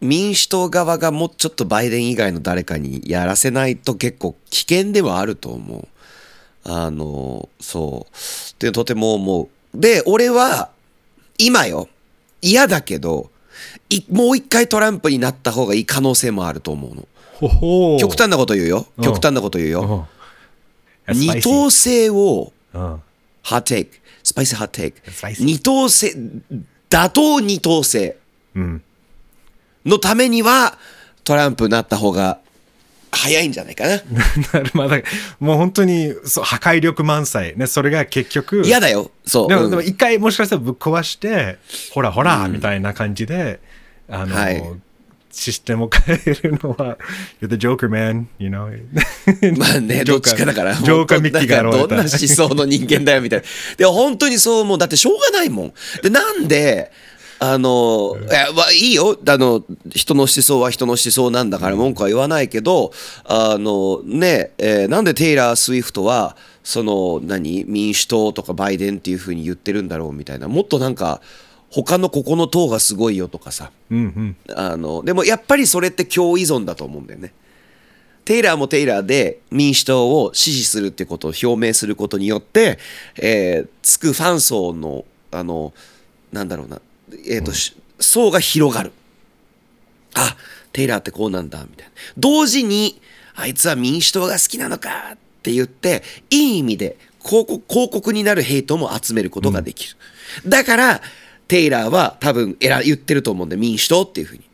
[0.00, 5.88] 民主党側がもうちょっとバイデン以外の誰かにやらせないと結構危険ではあると思う。
[6.64, 8.62] あの、そう。
[8.62, 9.80] で、とても思う。
[9.80, 10.70] で、俺は、
[11.38, 11.88] 今よ、
[12.42, 13.30] 嫌だけど、
[13.90, 17.08] いもう一回トランプになった方がいい可能性もあると思うの。
[17.34, 18.86] ほほー極端なこと言うよ。
[18.96, 20.08] うん極端なこと言うよ。
[21.08, 23.02] うん二党制を、うん
[23.42, 25.42] hot take、spicy hot take spicy。
[25.42, 26.12] 二党制、
[26.90, 28.12] 打倒二党制。
[28.54, 28.82] うん。
[29.88, 30.78] のためには
[31.24, 32.38] トランプになった方が
[33.10, 33.96] 早いんじゃないかな。
[34.52, 34.98] なるまあだ
[35.40, 37.56] もう本当にそう破壊力満載。
[37.56, 38.62] ね、それが結局。
[38.64, 39.10] 嫌だよ。
[39.26, 39.48] そう。
[39.48, 41.58] でも、うんでも一回もしかしたらぶっ壊して、
[41.90, 43.60] ほらほら、みたいな感じで、
[44.08, 44.62] あの、はい
[45.30, 46.98] システムを変えるのは、
[47.40, 48.66] You're the Joker, man, you know?
[49.56, 50.74] まあね、 どっちかだから。
[50.74, 53.44] ジョーカーミッキーがどんな思想の人間だよみたいな。
[53.76, 54.78] で、本当にそう思う。
[54.78, 55.72] だってしょうがないもん。
[56.02, 56.90] で、なんで、
[57.40, 59.16] あの、いや、まあ、いいよ。
[59.26, 62.92] あの、人の思想は人の思想なんだから文句は言わないけど、
[63.24, 70.48] あの、ね、えーなんでテイラー・スウィフトは、その、何、民主党とかバイデンっていうふうに言ってるんだろうみたいな。
[70.48, 71.20] もっとなんか、
[71.70, 73.70] 他のここの党がすごいよとかさ。
[73.90, 74.56] うんうん。
[74.56, 77.32] あのでもやっぱりそれって共依存だと思うんだよね。
[78.24, 82.78] テイラーもテイラーで民主党を支持するってことを表明することによって、
[83.16, 85.72] えーつくファン層のあの
[86.32, 86.80] なんだろうな、
[87.26, 88.92] えーとし層が広がる。
[90.14, 90.36] あ
[90.72, 91.92] テイラーってこうなんだみたいな。
[92.16, 93.00] 同時に
[93.34, 99.96] あいつは民主党が好きなのかって言っていい意味で広告広告になるヘイトも集めることができる。
[100.46, 101.02] だから
[101.48, 104.47] テイラーは多分えら言ってると思うんで民主党っていうふうに。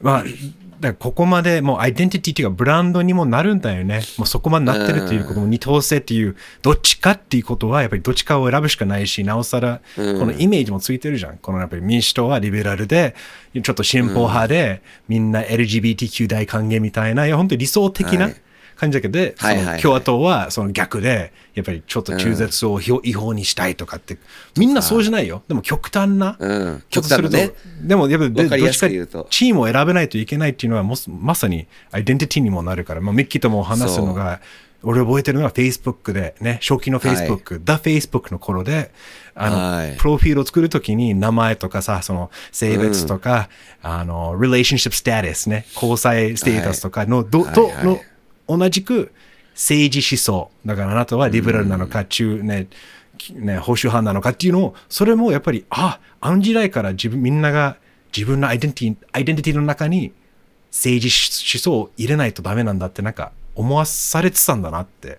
[0.00, 0.34] まあ、だか
[0.80, 4.02] らここまでもうアイデンティティっていうかブランドにもなるんだよね。
[4.18, 11.38] もうそこまでなってるっていうことも二等星っていう、どっちかっていうことはやっぱりどっちかを選ぶしかないし、なおさらこのイメージもついてるじゃん。
[11.38, 13.14] このやっぱり民主党はリベラルで、
[13.54, 18.36] ちょっと進歩派で、みんな LGBTQ 大歓迎みたいな、いや本当に理想的なはい
[18.76, 19.80] 感じだけど、そはいはい。
[19.80, 24.18] 共和党はその逆で、やっぱりちょっと中絶を違法にしたいとかって、
[24.56, 25.42] みんなそうじゃないよ。
[25.48, 26.36] でも極端な。
[26.38, 26.82] うん。
[26.90, 27.52] 極端なね。
[27.82, 28.88] でもやっぱりどっちか
[29.30, 34.40] チームを選べないといけないっていうのはもすまさにアイデンティティにもなるから、まあ、ミッキーとも話すのが
[34.82, 38.92] 俺覚えてるのは Facebook でね初期の Facebook、The Facebook の頃で
[39.34, 39.96] あの、はい。
[39.96, 43.48] プロフィールを作るときに名前とかさその性別とか、
[43.82, 47.84] あの relationship status ね交際ステータスとかの、どとはいはい。
[47.84, 48.00] の
[48.48, 49.12] 同じく
[49.54, 52.68] 政治思想だからあなたはリベラルなのか、中ね
[53.16, 57.76] きね、保守派なのかっていうのを、それもやっぱり、あ、あの時代から自分、みんなが
[58.14, 60.12] 自分のアイデンティティ、アイデンティティの中に
[60.70, 65.18] 政治思想を入れないとダメなんだってなんか思わされてたんだなって。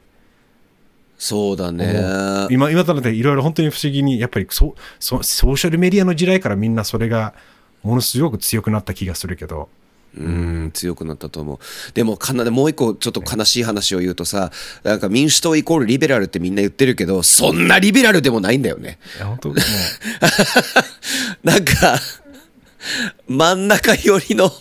[1.17, 2.47] そうだね。
[2.51, 7.33] 今、今となっていろいろ本当に不思議に、やっぱりそそソーシャルメディアの時代からみんなそれが
[7.81, 9.69] ものすごく強くなった気がするけど。
[10.19, 10.23] う
[10.67, 11.59] ん、強くなったと思う。
[11.93, 14.51] でも、かなでもう一個ちょっと悲しい話を言うとさ、
[14.83, 18.99] なんか民主党イコールリベラルってみんな言ってるけど、そんなリベラルでもないんだよね。
[19.17, 19.57] いや本当もう
[21.47, 21.99] なんか、
[23.27, 24.51] 真ん中寄りの、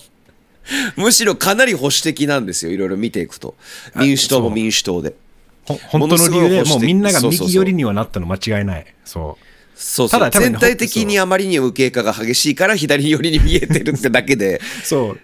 [0.96, 2.72] むしろかなり保守的なんですよ。
[2.72, 3.54] いろいろ見ていくと。
[3.94, 5.14] 民主党も民主党で。
[5.64, 8.86] ほ本当の理由でもうみんなが右寄りにはなったの間違いない。
[9.04, 9.45] そう。
[9.76, 14.60] そうそう全体的にあまりにも右傾化が激しいから左寄りに見えてるってだけで。
[14.82, 15.20] そう。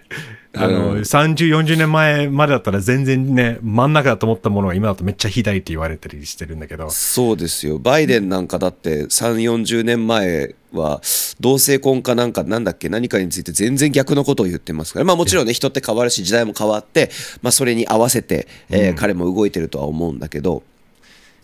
[0.55, 6.91] あの、30、40年前までだったら全然ね、真ん中だと思ったものが今だとめっちゃ左って言われたりしてるんだけど。
[6.91, 7.79] そうですよ。
[7.79, 11.01] バイデンなんかだって3、40年前は
[11.39, 15.05] 同性婚かなんかなんだっけ何かについて全然逆のことを言ってますから。
[15.05, 17.09] まあもちろんね人って変わるし時代も変わって、
[17.41, 20.61] まあそれに合わせて、えー彼も動いてるとは思うんだけど。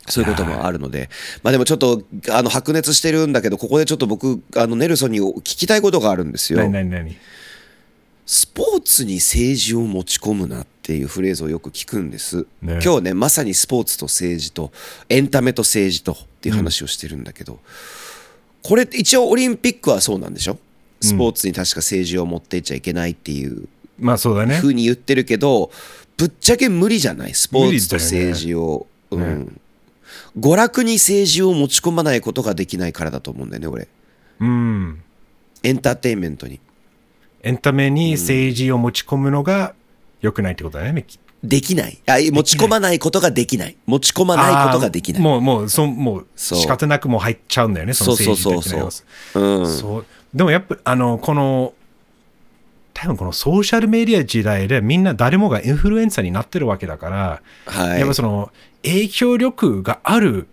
[0.09, 1.09] そういうこともあるので、
[1.43, 6.59] まあでもちょっとあの白熱してるんだけど、ここでちょっと僕、あのネルソンに聞きたいことがあるんですよ。
[6.59, 7.15] 何何何？
[8.25, 12.79] スポーツに政治を持ち込むなっていうフレーズをよく聞くんです、ね。
[12.83, 14.71] 今日ねまさにスポーツと政治と
[15.09, 17.59] エンタメと政治とっていう話をしてるんだけど、
[18.61, 20.59] これって一応オリンピックはそうなんでしょ？
[21.01, 23.67] スポーツに確か政治を持っていっちゃいけないっていう
[23.97, 24.57] まあそうだね。
[24.57, 24.65] ふ。
[24.65, 25.71] うに言ってるけど
[26.17, 27.33] ぶっちゃけ無理じゃない？
[27.33, 29.59] スポーツと政治を、うん
[30.37, 33.87] 娯楽に政治を持ち込まないことができないからだと思うんだよね俺。
[34.39, 35.01] うん。
[35.63, 36.59] エンターテインメントに。
[37.41, 39.73] エンタメに政治を持ち込むのが
[40.21, 41.05] 良くないってことだよね。
[41.43, 41.97] できない。
[42.05, 43.77] あ持ち込まないことができない。
[43.85, 45.21] 持ち込まないことができない。
[45.21, 49.41] もう、もう、そもう、そう仕方なくもう入っちゃうんだよね、そのそう政治そうそう的そう。
[49.41, 49.83] な要素。
[49.89, 49.95] うん。
[49.95, 50.05] そう。
[50.33, 51.73] でもやっぱ、あの、この、
[53.01, 57.99] 多分このソーシャルメディア時代でみんな誰もがインフルエンサーになってるわけだから、はい。
[57.99, 58.51] やっぱその
[58.83, 60.47] 影響力がある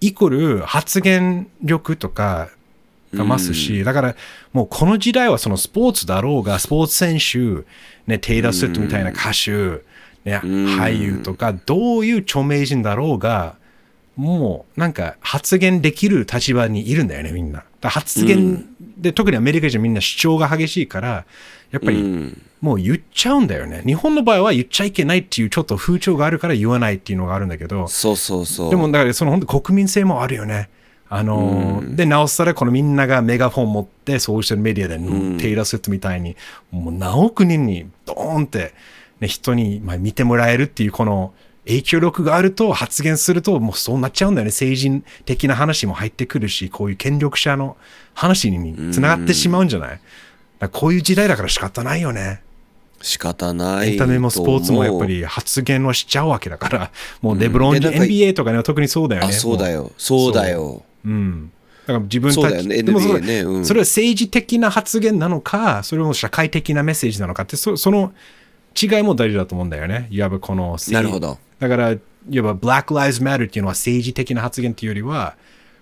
[0.00, 2.48] イコール発言力とか
[3.12, 4.16] が増すし、だから
[4.54, 7.66] もうこの時代はそのスポーツだろうが、スポーツ選手、
[8.06, 9.82] ね、テイラー・スウィフトみたいな歌手、
[10.24, 13.56] ね、俳優とか、どういう著名人だろうが、
[14.16, 17.64] もうなんか発言できる立場にいるんだよね、みんな。
[17.82, 21.26] 発言で、特にアメリカ人みんな主張が激しいから、
[21.70, 23.82] やっぱりうんもう言っちゃうんだよね。
[23.84, 30.70] 日本の場合は言っちゃいけないっていうちょっと風潮があるから言わないっていうのがあるんだけど、そうそうそうでもだからその本当国民性もあるよね。
[31.08, 34.98] あのーで、なおさらこのみんながメガフォン持ってソーシャルメディアで、
[35.40, 36.34] テイラー・スウィフトみたいに、
[36.72, 38.74] もう何億人にドーンって、
[39.20, 41.32] ね、人にまあ見てもらえるっていうこの
[41.66, 44.50] 影響力があると発言するともうそうなっちゃうんだよね。
[44.50, 47.76] 政治的な話も入ってくるし、こういう権力者の
[48.14, 50.00] 話につながってしまうんじゃない、
[50.72, 52.42] こういう時代だから仕方ないよね。
[53.02, 59.28] 仕方ないエンタメもスポーツもやっぱり発言はしちゃうわけだから、もうレブロン、でなんか NBA とかね、特にそうだよね。
[59.28, 61.08] あそうだもよそうだよう。
[61.08, 61.52] うん。
[61.86, 68.12] だから自分たちねでもそれねうんそれは政治的な発言なのか、それも社会的なメッセージなのかって、そその
[68.80, 70.08] 違いも大事だと思うんだよね。
[70.10, 71.38] いわばこの政なるほど。
[71.58, 71.92] だから、
[72.28, 75.36] いわば Black Lives Matter っていうのは政治的な発言っていうよりは、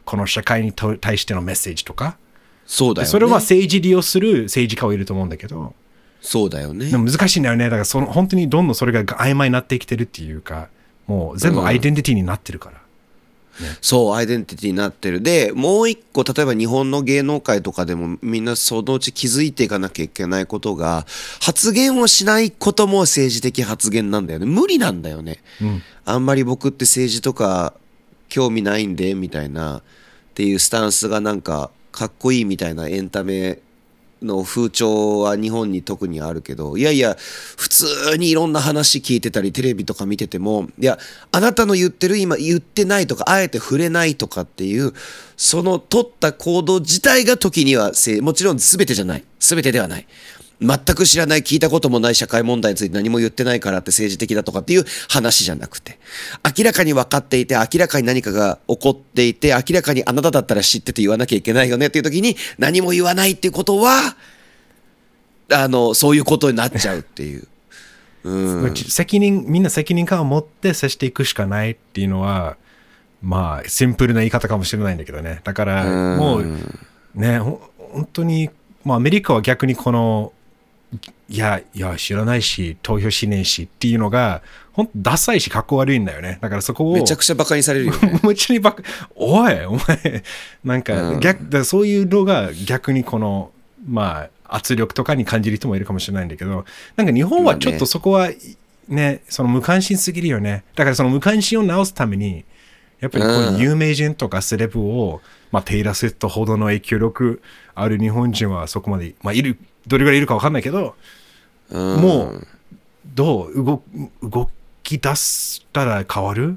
[0.04, 2.16] この社会にと対してのメッセージとか、
[2.66, 3.10] そうだよね。
[3.10, 5.74] それは政治利用する政治家はいると思うんだけど、
[6.20, 6.90] そうだよね。
[6.90, 7.64] でも難しいんだよね。
[7.64, 10.68] だからその本当にどんどんそれが曖昧になってきてるっていうか、
[11.06, 12.80] もう全部アイデンティティになってるから。
[13.80, 15.20] そうアイデンティティになってる。
[15.20, 21.06] でもう一個例えば日本の芸能界とかでもみんなそのうち気づいていかなきゃいけないことが
[21.40, 24.46] 発言をしないことも政治的発言なんだよね。
[24.46, 25.42] 無理なんだよね、
[26.04, 27.74] あんまり僕って政治とか
[28.28, 29.82] 興味ないんでみたいなっ
[30.34, 33.60] ていうスタンスがなんかかっこいいみたいなエンタメ
[34.24, 37.16] の風潮は日本に特にあるけどいやいや
[37.56, 40.98] 普通にいろんな話聞いてたりテレビとか見ててもいや
[41.32, 44.92] あなたの言ってる今言ってないとかあえて触れないとかっていう
[45.36, 49.24] その取った行動自体が時にはもちろん全てじゃない。
[49.40, 50.06] 全てではない。
[50.60, 55.98] 全く知らない聞いたこともない社会問題について何も言ってないからって政治的だとかっていう話じゃなくて
[56.56, 64.16] 明らかに分かっていて明らかに何かが起こっていて明らかにあなただったら知ってて言わなきゃいけないよねっていう時に何も言わないっていうことは
[65.52, 67.48] あのそういうことになっちゃうっていう。
[68.24, 72.56] うん、責任、みんな責任感を持って接していくしかないっていうのは、
[73.22, 75.40] まあ、シンプルな言い方かもしれないんだけどね。
[75.44, 76.44] だから、うんもう、
[77.14, 77.60] ね、ほ
[77.92, 78.48] 本当に、
[78.82, 80.32] まあ、アメリカは逆にこの、
[81.28, 86.38] いや、いや、知らないし、投票しねえしっていうのが、本当ダサいし、かっこ悪いんだよね。
[86.40, 88.20] だからそこを、めちゃくちゃバカにされるよね。
[88.22, 88.82] もう一にばっか、
[89.14, 90.22] おい、お前、
[90.64, 93.50] なんか、逆、だからそういうのが逆にこの、
[93.86, 96.64] まあ、圧力とかに感じる人もいるかもしれないんだけど、
[96.96, 98.30] なんか日本はちょっとそこは、
[98.88, 100.64] ね、その無関心すぎるよね。
[100.76, 102.44] だからその無関心を直すために、
[103.04, 105.20] やっぱりこう有名人とかセレブを、
[105.52, 107.42] まあ、テイラー・スウィフトほどの影響力
[107.74, 110.94] ある日本人はそこまで、まあ、いる、どれぐらいいるかわかんないけど、
[111.70, 112.00] うん。
[112.00, 112.46] もう、
[113.04, 113.82] どう動
[114.22, 114.50] 動
[114.82, 116.56] き出したら変わる？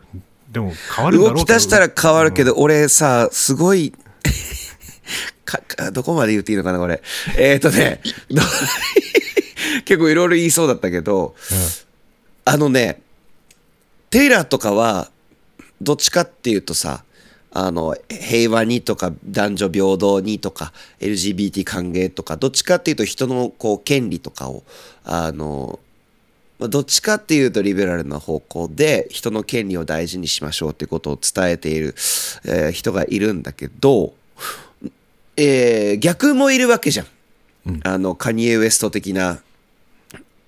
[0.50, 3.92] でも変わる動き出したら変わるけど、俺さ、すごい、
[5.44, 7.02] かかどこまで言っていいのかな、これ。
[7.38, 8.00] えっ、ー、とね、
[8.32, 8.42] ど
[9.84, 11.36] 結構いろいろ言いそうだったけど、
[12.46, 13.02] あのね、
[14.10, 15.12] テイラーとかは、
[15.82, 17.04] どっちかっていうとさ、
[17.52, 24.64] あの、平和にとか、男女平等にとか、LGBT 歓迎とか、どっちかっていうと人のこう、権利とかを、
[25.04, 25.80] あの、
[26.60, 31.94] まあどっちかっていうとリベラルな方向で人の権利を大事にしましょうってことを伝えている、
[32.46, 34.14] えー人がいるんだけど、
[35.36, 37.08] えー逆もいるわけじゃん。
[37.84, 39.42] あの、カニエ・ウエスト的な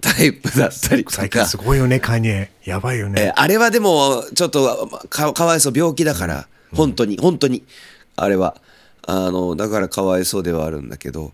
[0.01, 1.15] タイプだったりとか。
[1.17, 2.51] 最近すごいよね、カニエ。
[2.63, 3.33] やばいよえーね。
[3.35, 7.63] あれはでも、ちょっとかかわいそう、病気だから、本当に、本当に、
[8.15, 8.55] あれは。
[9.03, 11.33] あの、だからかわいそうではあるんだけど、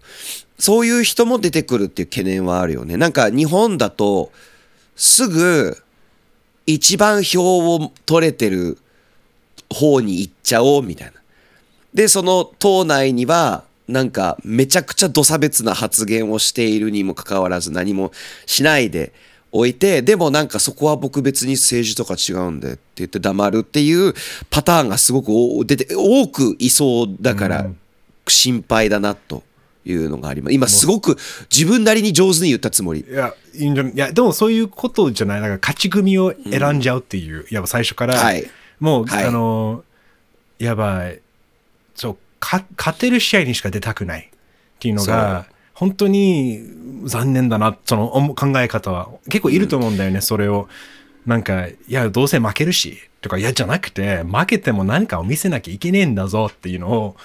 [0.58, 2.98] そういう人も出てくるっていう懸念はあるよね。
[2.98, 4.32] なんか日本だと、
[4.96, 5.78] すぐ、
[6.66, 8.80] 一番票を取れてる
[9.70, 11.14] 方に行っちゃおうみたいな。
[11.94, 18.12] で、その党内には、なんかめちゃくちゃ土差別な発言をしているにもかかわらず何も
[18.46, 19.14] しないで
[19.52, 24.14] おいて、でもなんかそこは僕別に政治とか違うんでって言って黙るっていう
[24.50, 27.68] パターンがすごくお出て、多くいそうだから
[28.28, 29.44] 心配だなと
[29.86, 30.54] いうのがあります。
[30.54, 31.18] 今すごく
[31.50, 33.06] 自分なりに上手に言ったつもり。
[33.08, 35.42] いや、いや、でもそういうことじゃない。
[35.42, 38.46] なんか勝ち組を選んじゃうっていう、やっぱ最初から、はい。
[38.80, 39.26] もう、はい。
[39.26, 39.84] あの、
[40.60, 41.22] やばい、
[41.96, 42.20] そう、か
[42.78, 46.62] 勝てる試合にしか出たくないっていうのが、本当に
[47.06, 49.10] 残念だな、その思考え方は。
[49.26, 50.68] 結構いると思うんだよね、それを。
[51.26, 57.16] なんか、いや、どうせ負けるし、とか、いや、じゃなくて、負けても何かを見せなきゃいけねえんだぞっていうのを、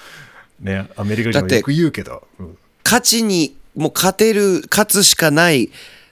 [0.59, 2.27] ね、アメリカ人はよく言うけど。
[2.39, 5.69] うん勝ちに、もう勝てる、勝つしかない、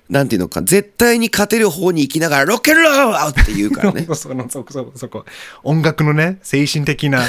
[0.10, 4.08] なんていうのか、絶対に勝てる方に行きながら、ロッケンロールって言うからね。
[4.16, 5.26] そのそこそこそこ
[5.64, 7.22] 音楽のね精神的な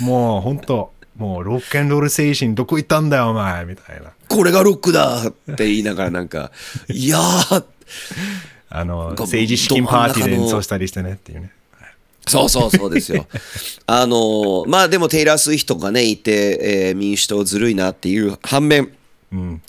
[0.00, 4.10] もう本当もうロックンロール精神どこ行ったんだよお前みたいな。
[4.28, 6.50] これがロックだって言いながらなんか、
[6.88, 7.64] いやー、
[8.70, 11.52] あのご政治資金パーティーで演奏したりしてねっていうね。
[12.26, 13.26] そうそうそうですよ。
[13.86, 18.92] あのーまあでもテイラー・スウィフトがね、いて、えー民主党ずるいなっていう反面、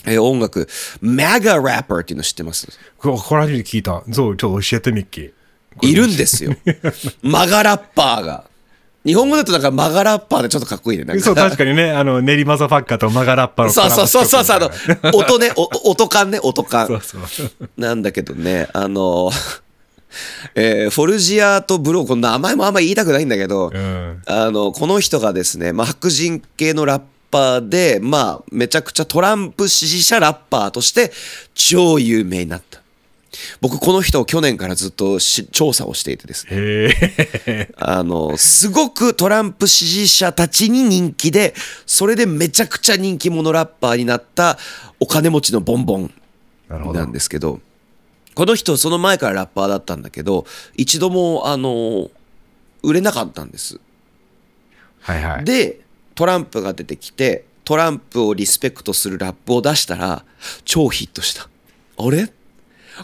[0.06, 0.68] えー音楽、
[1.02, 2.68] MAGA ラッパーっていうの知ってます？
[2.98, 4.04] ここれ初めて聞いた。
[4.14, 5.32] そうちょっと教えてミッキー。
[5.82, 6.54] いるんですよ。
[7.24, 8.44] マガラッパーが。
[9.04, 11.20] 日本語だとなんかマガラッパーでちょっとかっこいいね。
[11.20, 16.88] そう確かにねあの練馬ザファッカーとマガラッパのそうそうそうそうそう、あの音ね、お音感ね、音感。
[16.88, 19.32] そうそうなんだけどね、あの、
[20.56, 31.12] えーフォルジアとブロー、この名前もあんまり言いたくないんだけど、うんあの、この人がですね、まあ、白人系のラッパーで、まあ、めちゃくちゃトランプ支持者ラッパーとして
[31.56, 32.81] 超有名になった。
[33.62, 41.54] 僕、この人を去年からずっとし調査をしていてですね、あの、すごくトランプ支持者たちに人気で、
[41.86, 44.58] それでめちゃくちゃ人気者ラッパーになった
[45.00, 46.14] お金持ちのボンボン
[46.70, 47.60] なんですけど、
[48.34, 52.10] この人その前からラッパーだったんだけど、一度もあの、
[52.84, 53.80] 売れなかったんです。
[55.02, 55.46] はいはい。
[55.46, 55.82] で、
[56.16, 60.26] トランプが出てきて、トランプをリスペクトするラップを出したら、
[60.66, 61.50] 超ヒットした。
[61.98, 62.32] あれ？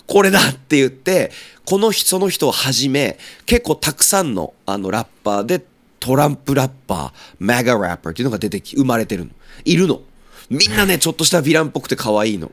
[0.06, 1.32] これだって言って、
[1.66, 5.64] この人、その人をはじめ、結構たくさんのあのラッパーで、
[6.00, 9.32] トランプラッパー、マガラッパーっていうのが出てき、生まれてるの。
[9.66, 10.02] いるの。
[10.50, 12.52] みんなね、ちょっとしたヴィランっぽくて可愛いの。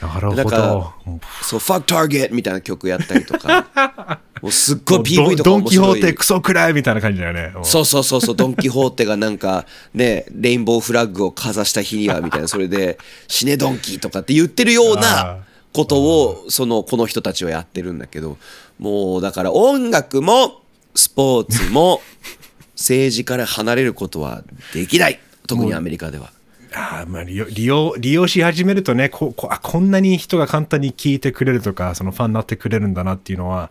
[0.00, 0.94] なるほだか
[1.42, 5.64] そう、Fuck Target みたいな曲やったりとか、 もうすっごいド PV とかドン・。
[5.64, 15.36] キホーテクソくらいみたいな感じだよねそうそうそうそう、ドン・キホーテがなんかね、レインボーフラッグをかざした日にはみたいな、それで死ねドンキとかって言ってるようあな
[15.78, 18.36] ことを、その、この人たちはやってるんだけど、
[18.80, 20.62] もうだから音楽も
[20.94, 22.02] スポーツも
[22.74, 24.42] 政治から離れることは
[24.74, 25.20] できない。
[25.46, 26.32] 特にアメリカでは。
[26.74, 33.70] あーまあ利用利用し始めるとねここあこんなに人が簡単に聞いてくれるとかそのファンになってくれるんだなっていうのは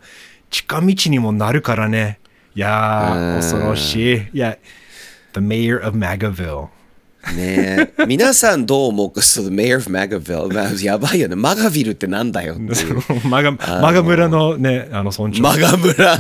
[0.50, 2.20] 近道にもなるからね
[2.56, 4.58] いや恐ろしいいや
[5.34, 6.70] The Mayor of Magaville
[7.36, 8.06] ねえ。
[8.06, 9.12] 皆さんどう思う？
[9.12, 10.54] か、そう、Mayor of Magaville。
[10.54, 11.36] まあやばいよね。
[11.36, 12.56] マガビルってなんだよ。
[13.30, 16.18] マガマガ村のねあの村長マガ村。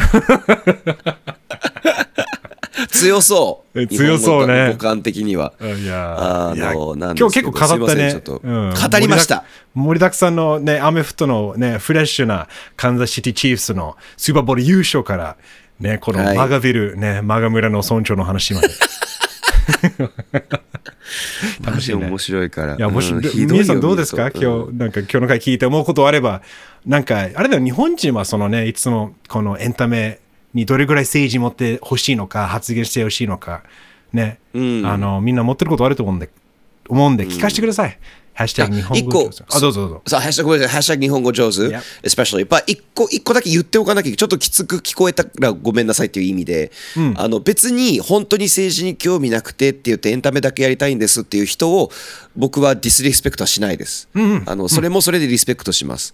[2.89, 3.87] 強そう。
[3.87, 5.53] 強そうね五感的には。
[5.61, 9.43] いやあの今日結構語ったねうん語りました
[9.75, 15.37] 盛りだくさんのね、アメフトのね、フレッシュなカンザスシティチーフスのスーパーボール優勝から、
[15.79, 18.69] ね、このはいマガビル、ね、マガ村の村長の話まで。
[21.63, 22.75] マジ面白いから。
[22.75, 24.31] いや、もし、うんひどいよ皆さんどうですか？
[24.31, 26.41] 今日、なんか今日の回聞いて思うことあれば、
[26.85, 30.19] なんか、あれだよ、日本人はそのね、いつもこのエンタメ
[30.53, 33.63] にどれぐらい政治持ってほしいのか、発言してほしいのか、
[34.13, 34.85] ね、うん。
[34.85, 36.29] あの、みんな持ってることあると思うんで、
[36.87, 37.97] 思うんで、聞かせてください。
[38.37, 40.01] ハッシュタグ日本語一個あ、どうぞどうぞ。
[40.05, 41.81] さあ、ハッシュタグごめんなさいハッシュタグ日本語上手 Yep.
[42.03, 42.39] especially。
[42.39, 46.71] やっぱ一個、一個だけ言っておかなきゃ、ちょっときつく聞こえたらごめんなさいっていう意味で、
[47.15, 51.91] あの別に本当に政治に興味なくてって言ってエンタメだけやりたいんですっていう人を
[52.35, 54.07] 僕はディスリスペクトはしないです。
[54.45, 56.13] あのそれもそれでリスペクトします。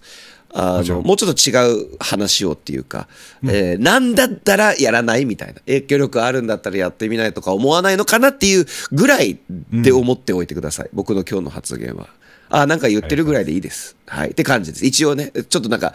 [0.56, 3.08] あのもうちょっと違う話をっていうか、
[3.42, 9.38] えーなんだったらやらないみたいな影響力あるんだったらやってみないとか思わないのかなっていうぐらい
[9.72, 12.08] で思っておいてください、僕の今日の発言は。
[12.50, 13.96] あなんか言ってるぐらいでいいです。
[14.06, 14.30] はい。
[14.30, 14.86] って感じです。
[14.86, 15.92] 一応ね、ちょっとなんか、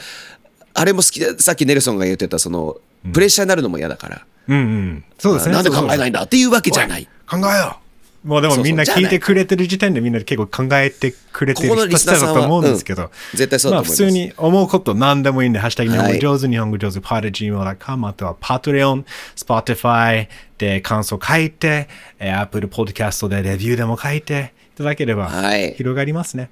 [0.74, 2.78] あれも好きだ、さっきネルソンが言ってた、その、
[3.14, 5.04] プレッシャーになるのも嫌だから、うんうん。
[5.20, 5.54] そうですね。
[5.54, 7.08] なんで考えないいんだっていうわけじゃない。
[7.30, 7.89] 考えよう。
[8.24, 14.02] もうでもみんな聞いてくれてる時点でみんな結構考えてくれてる人たちだと思うんですけど、うん絶対そうだと思います。
[14.02, 16.14] まあ普通に思うこと何でもいいんで、ハッシュタグ日本はい。
[16.16, 19.06] 語上手、日本語上手、パーテ gmail.com、あとは Patreon、
[19.38, 21.88] Spotify で感想書いて、
[22.20, 25.74] えー Apple Podcast でレビューでも書いていただければはい。
[25.76, 26.50] 広がりますね。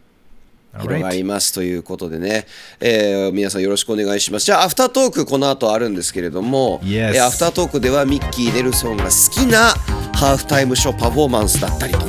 [0.82, 2.46] 広がりますということでね、
[2.80, 4.46] えー皆さんよろしくお願いします。
[4.46, 7.16] じゃあ、アフタートーク、この後あるんですけれども、Yes.
[7.16, 9.70] えーアフタートークではミッキー・ネルソンが好きな
[10.16, 12.06] ハーフタイムショーパフォーマンスだったりとか、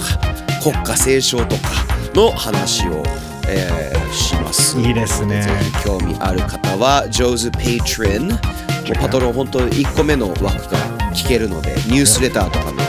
[0.62, 1.62] 国歌斉唱とか
[2.14, 3.02] の話を、
[3.48, 4.78] えーします。
[4.80, 5.42] いいですね。
[5.42, 5.50] ぜ
[5.80, 8.38] ひ興味ある方は、ジョーズ・ Patreon、もう
[8.98, 12.82] パトロン本当1個目の枠から聞けるので、ニュースレターとかね、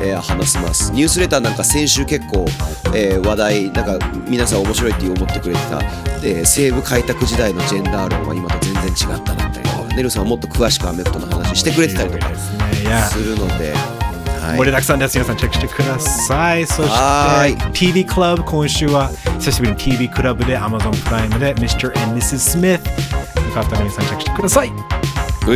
[0.00, 2.46] えー話しますニュースレターなんか先週結構、
[2.94, 5.80] えー話題なんか皆さん面白いって思ってくれてた、
[6.22, 13.98] えー西部開拓時代のジェンダー論は今と全然違っただったりとかネルさんはもっと詳しくアメフトの話してくれてたりとかでするので、はい
[14.56, 15.14] 盛りだくさんです。
[15.18, 16.66] 皆さんチェックしてください。
[16.66, 21.88] そはして TV クラブ今週は久しぶりに TV クラブで Amazon プライムで Mr.
[22.04, 22.58] and Mrs.
[22.58, 24.68] Smith よかったら皆さんチェックしてください。
[24.68, 24.72] う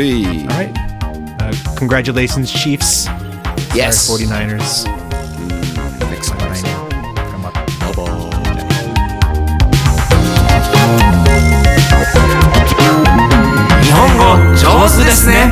[0.02, 0.24] い.
[0.26, 3.08] Uh, congratulations, Chiefs.
[3.74, 3.96] Yes.
[4.06, 4.84] Sorry, 49ers.
[6.10, 7.72] ネクスト頑張って
[13.82, 14.24] 日本語
[14.56, 15.50] 上手ですね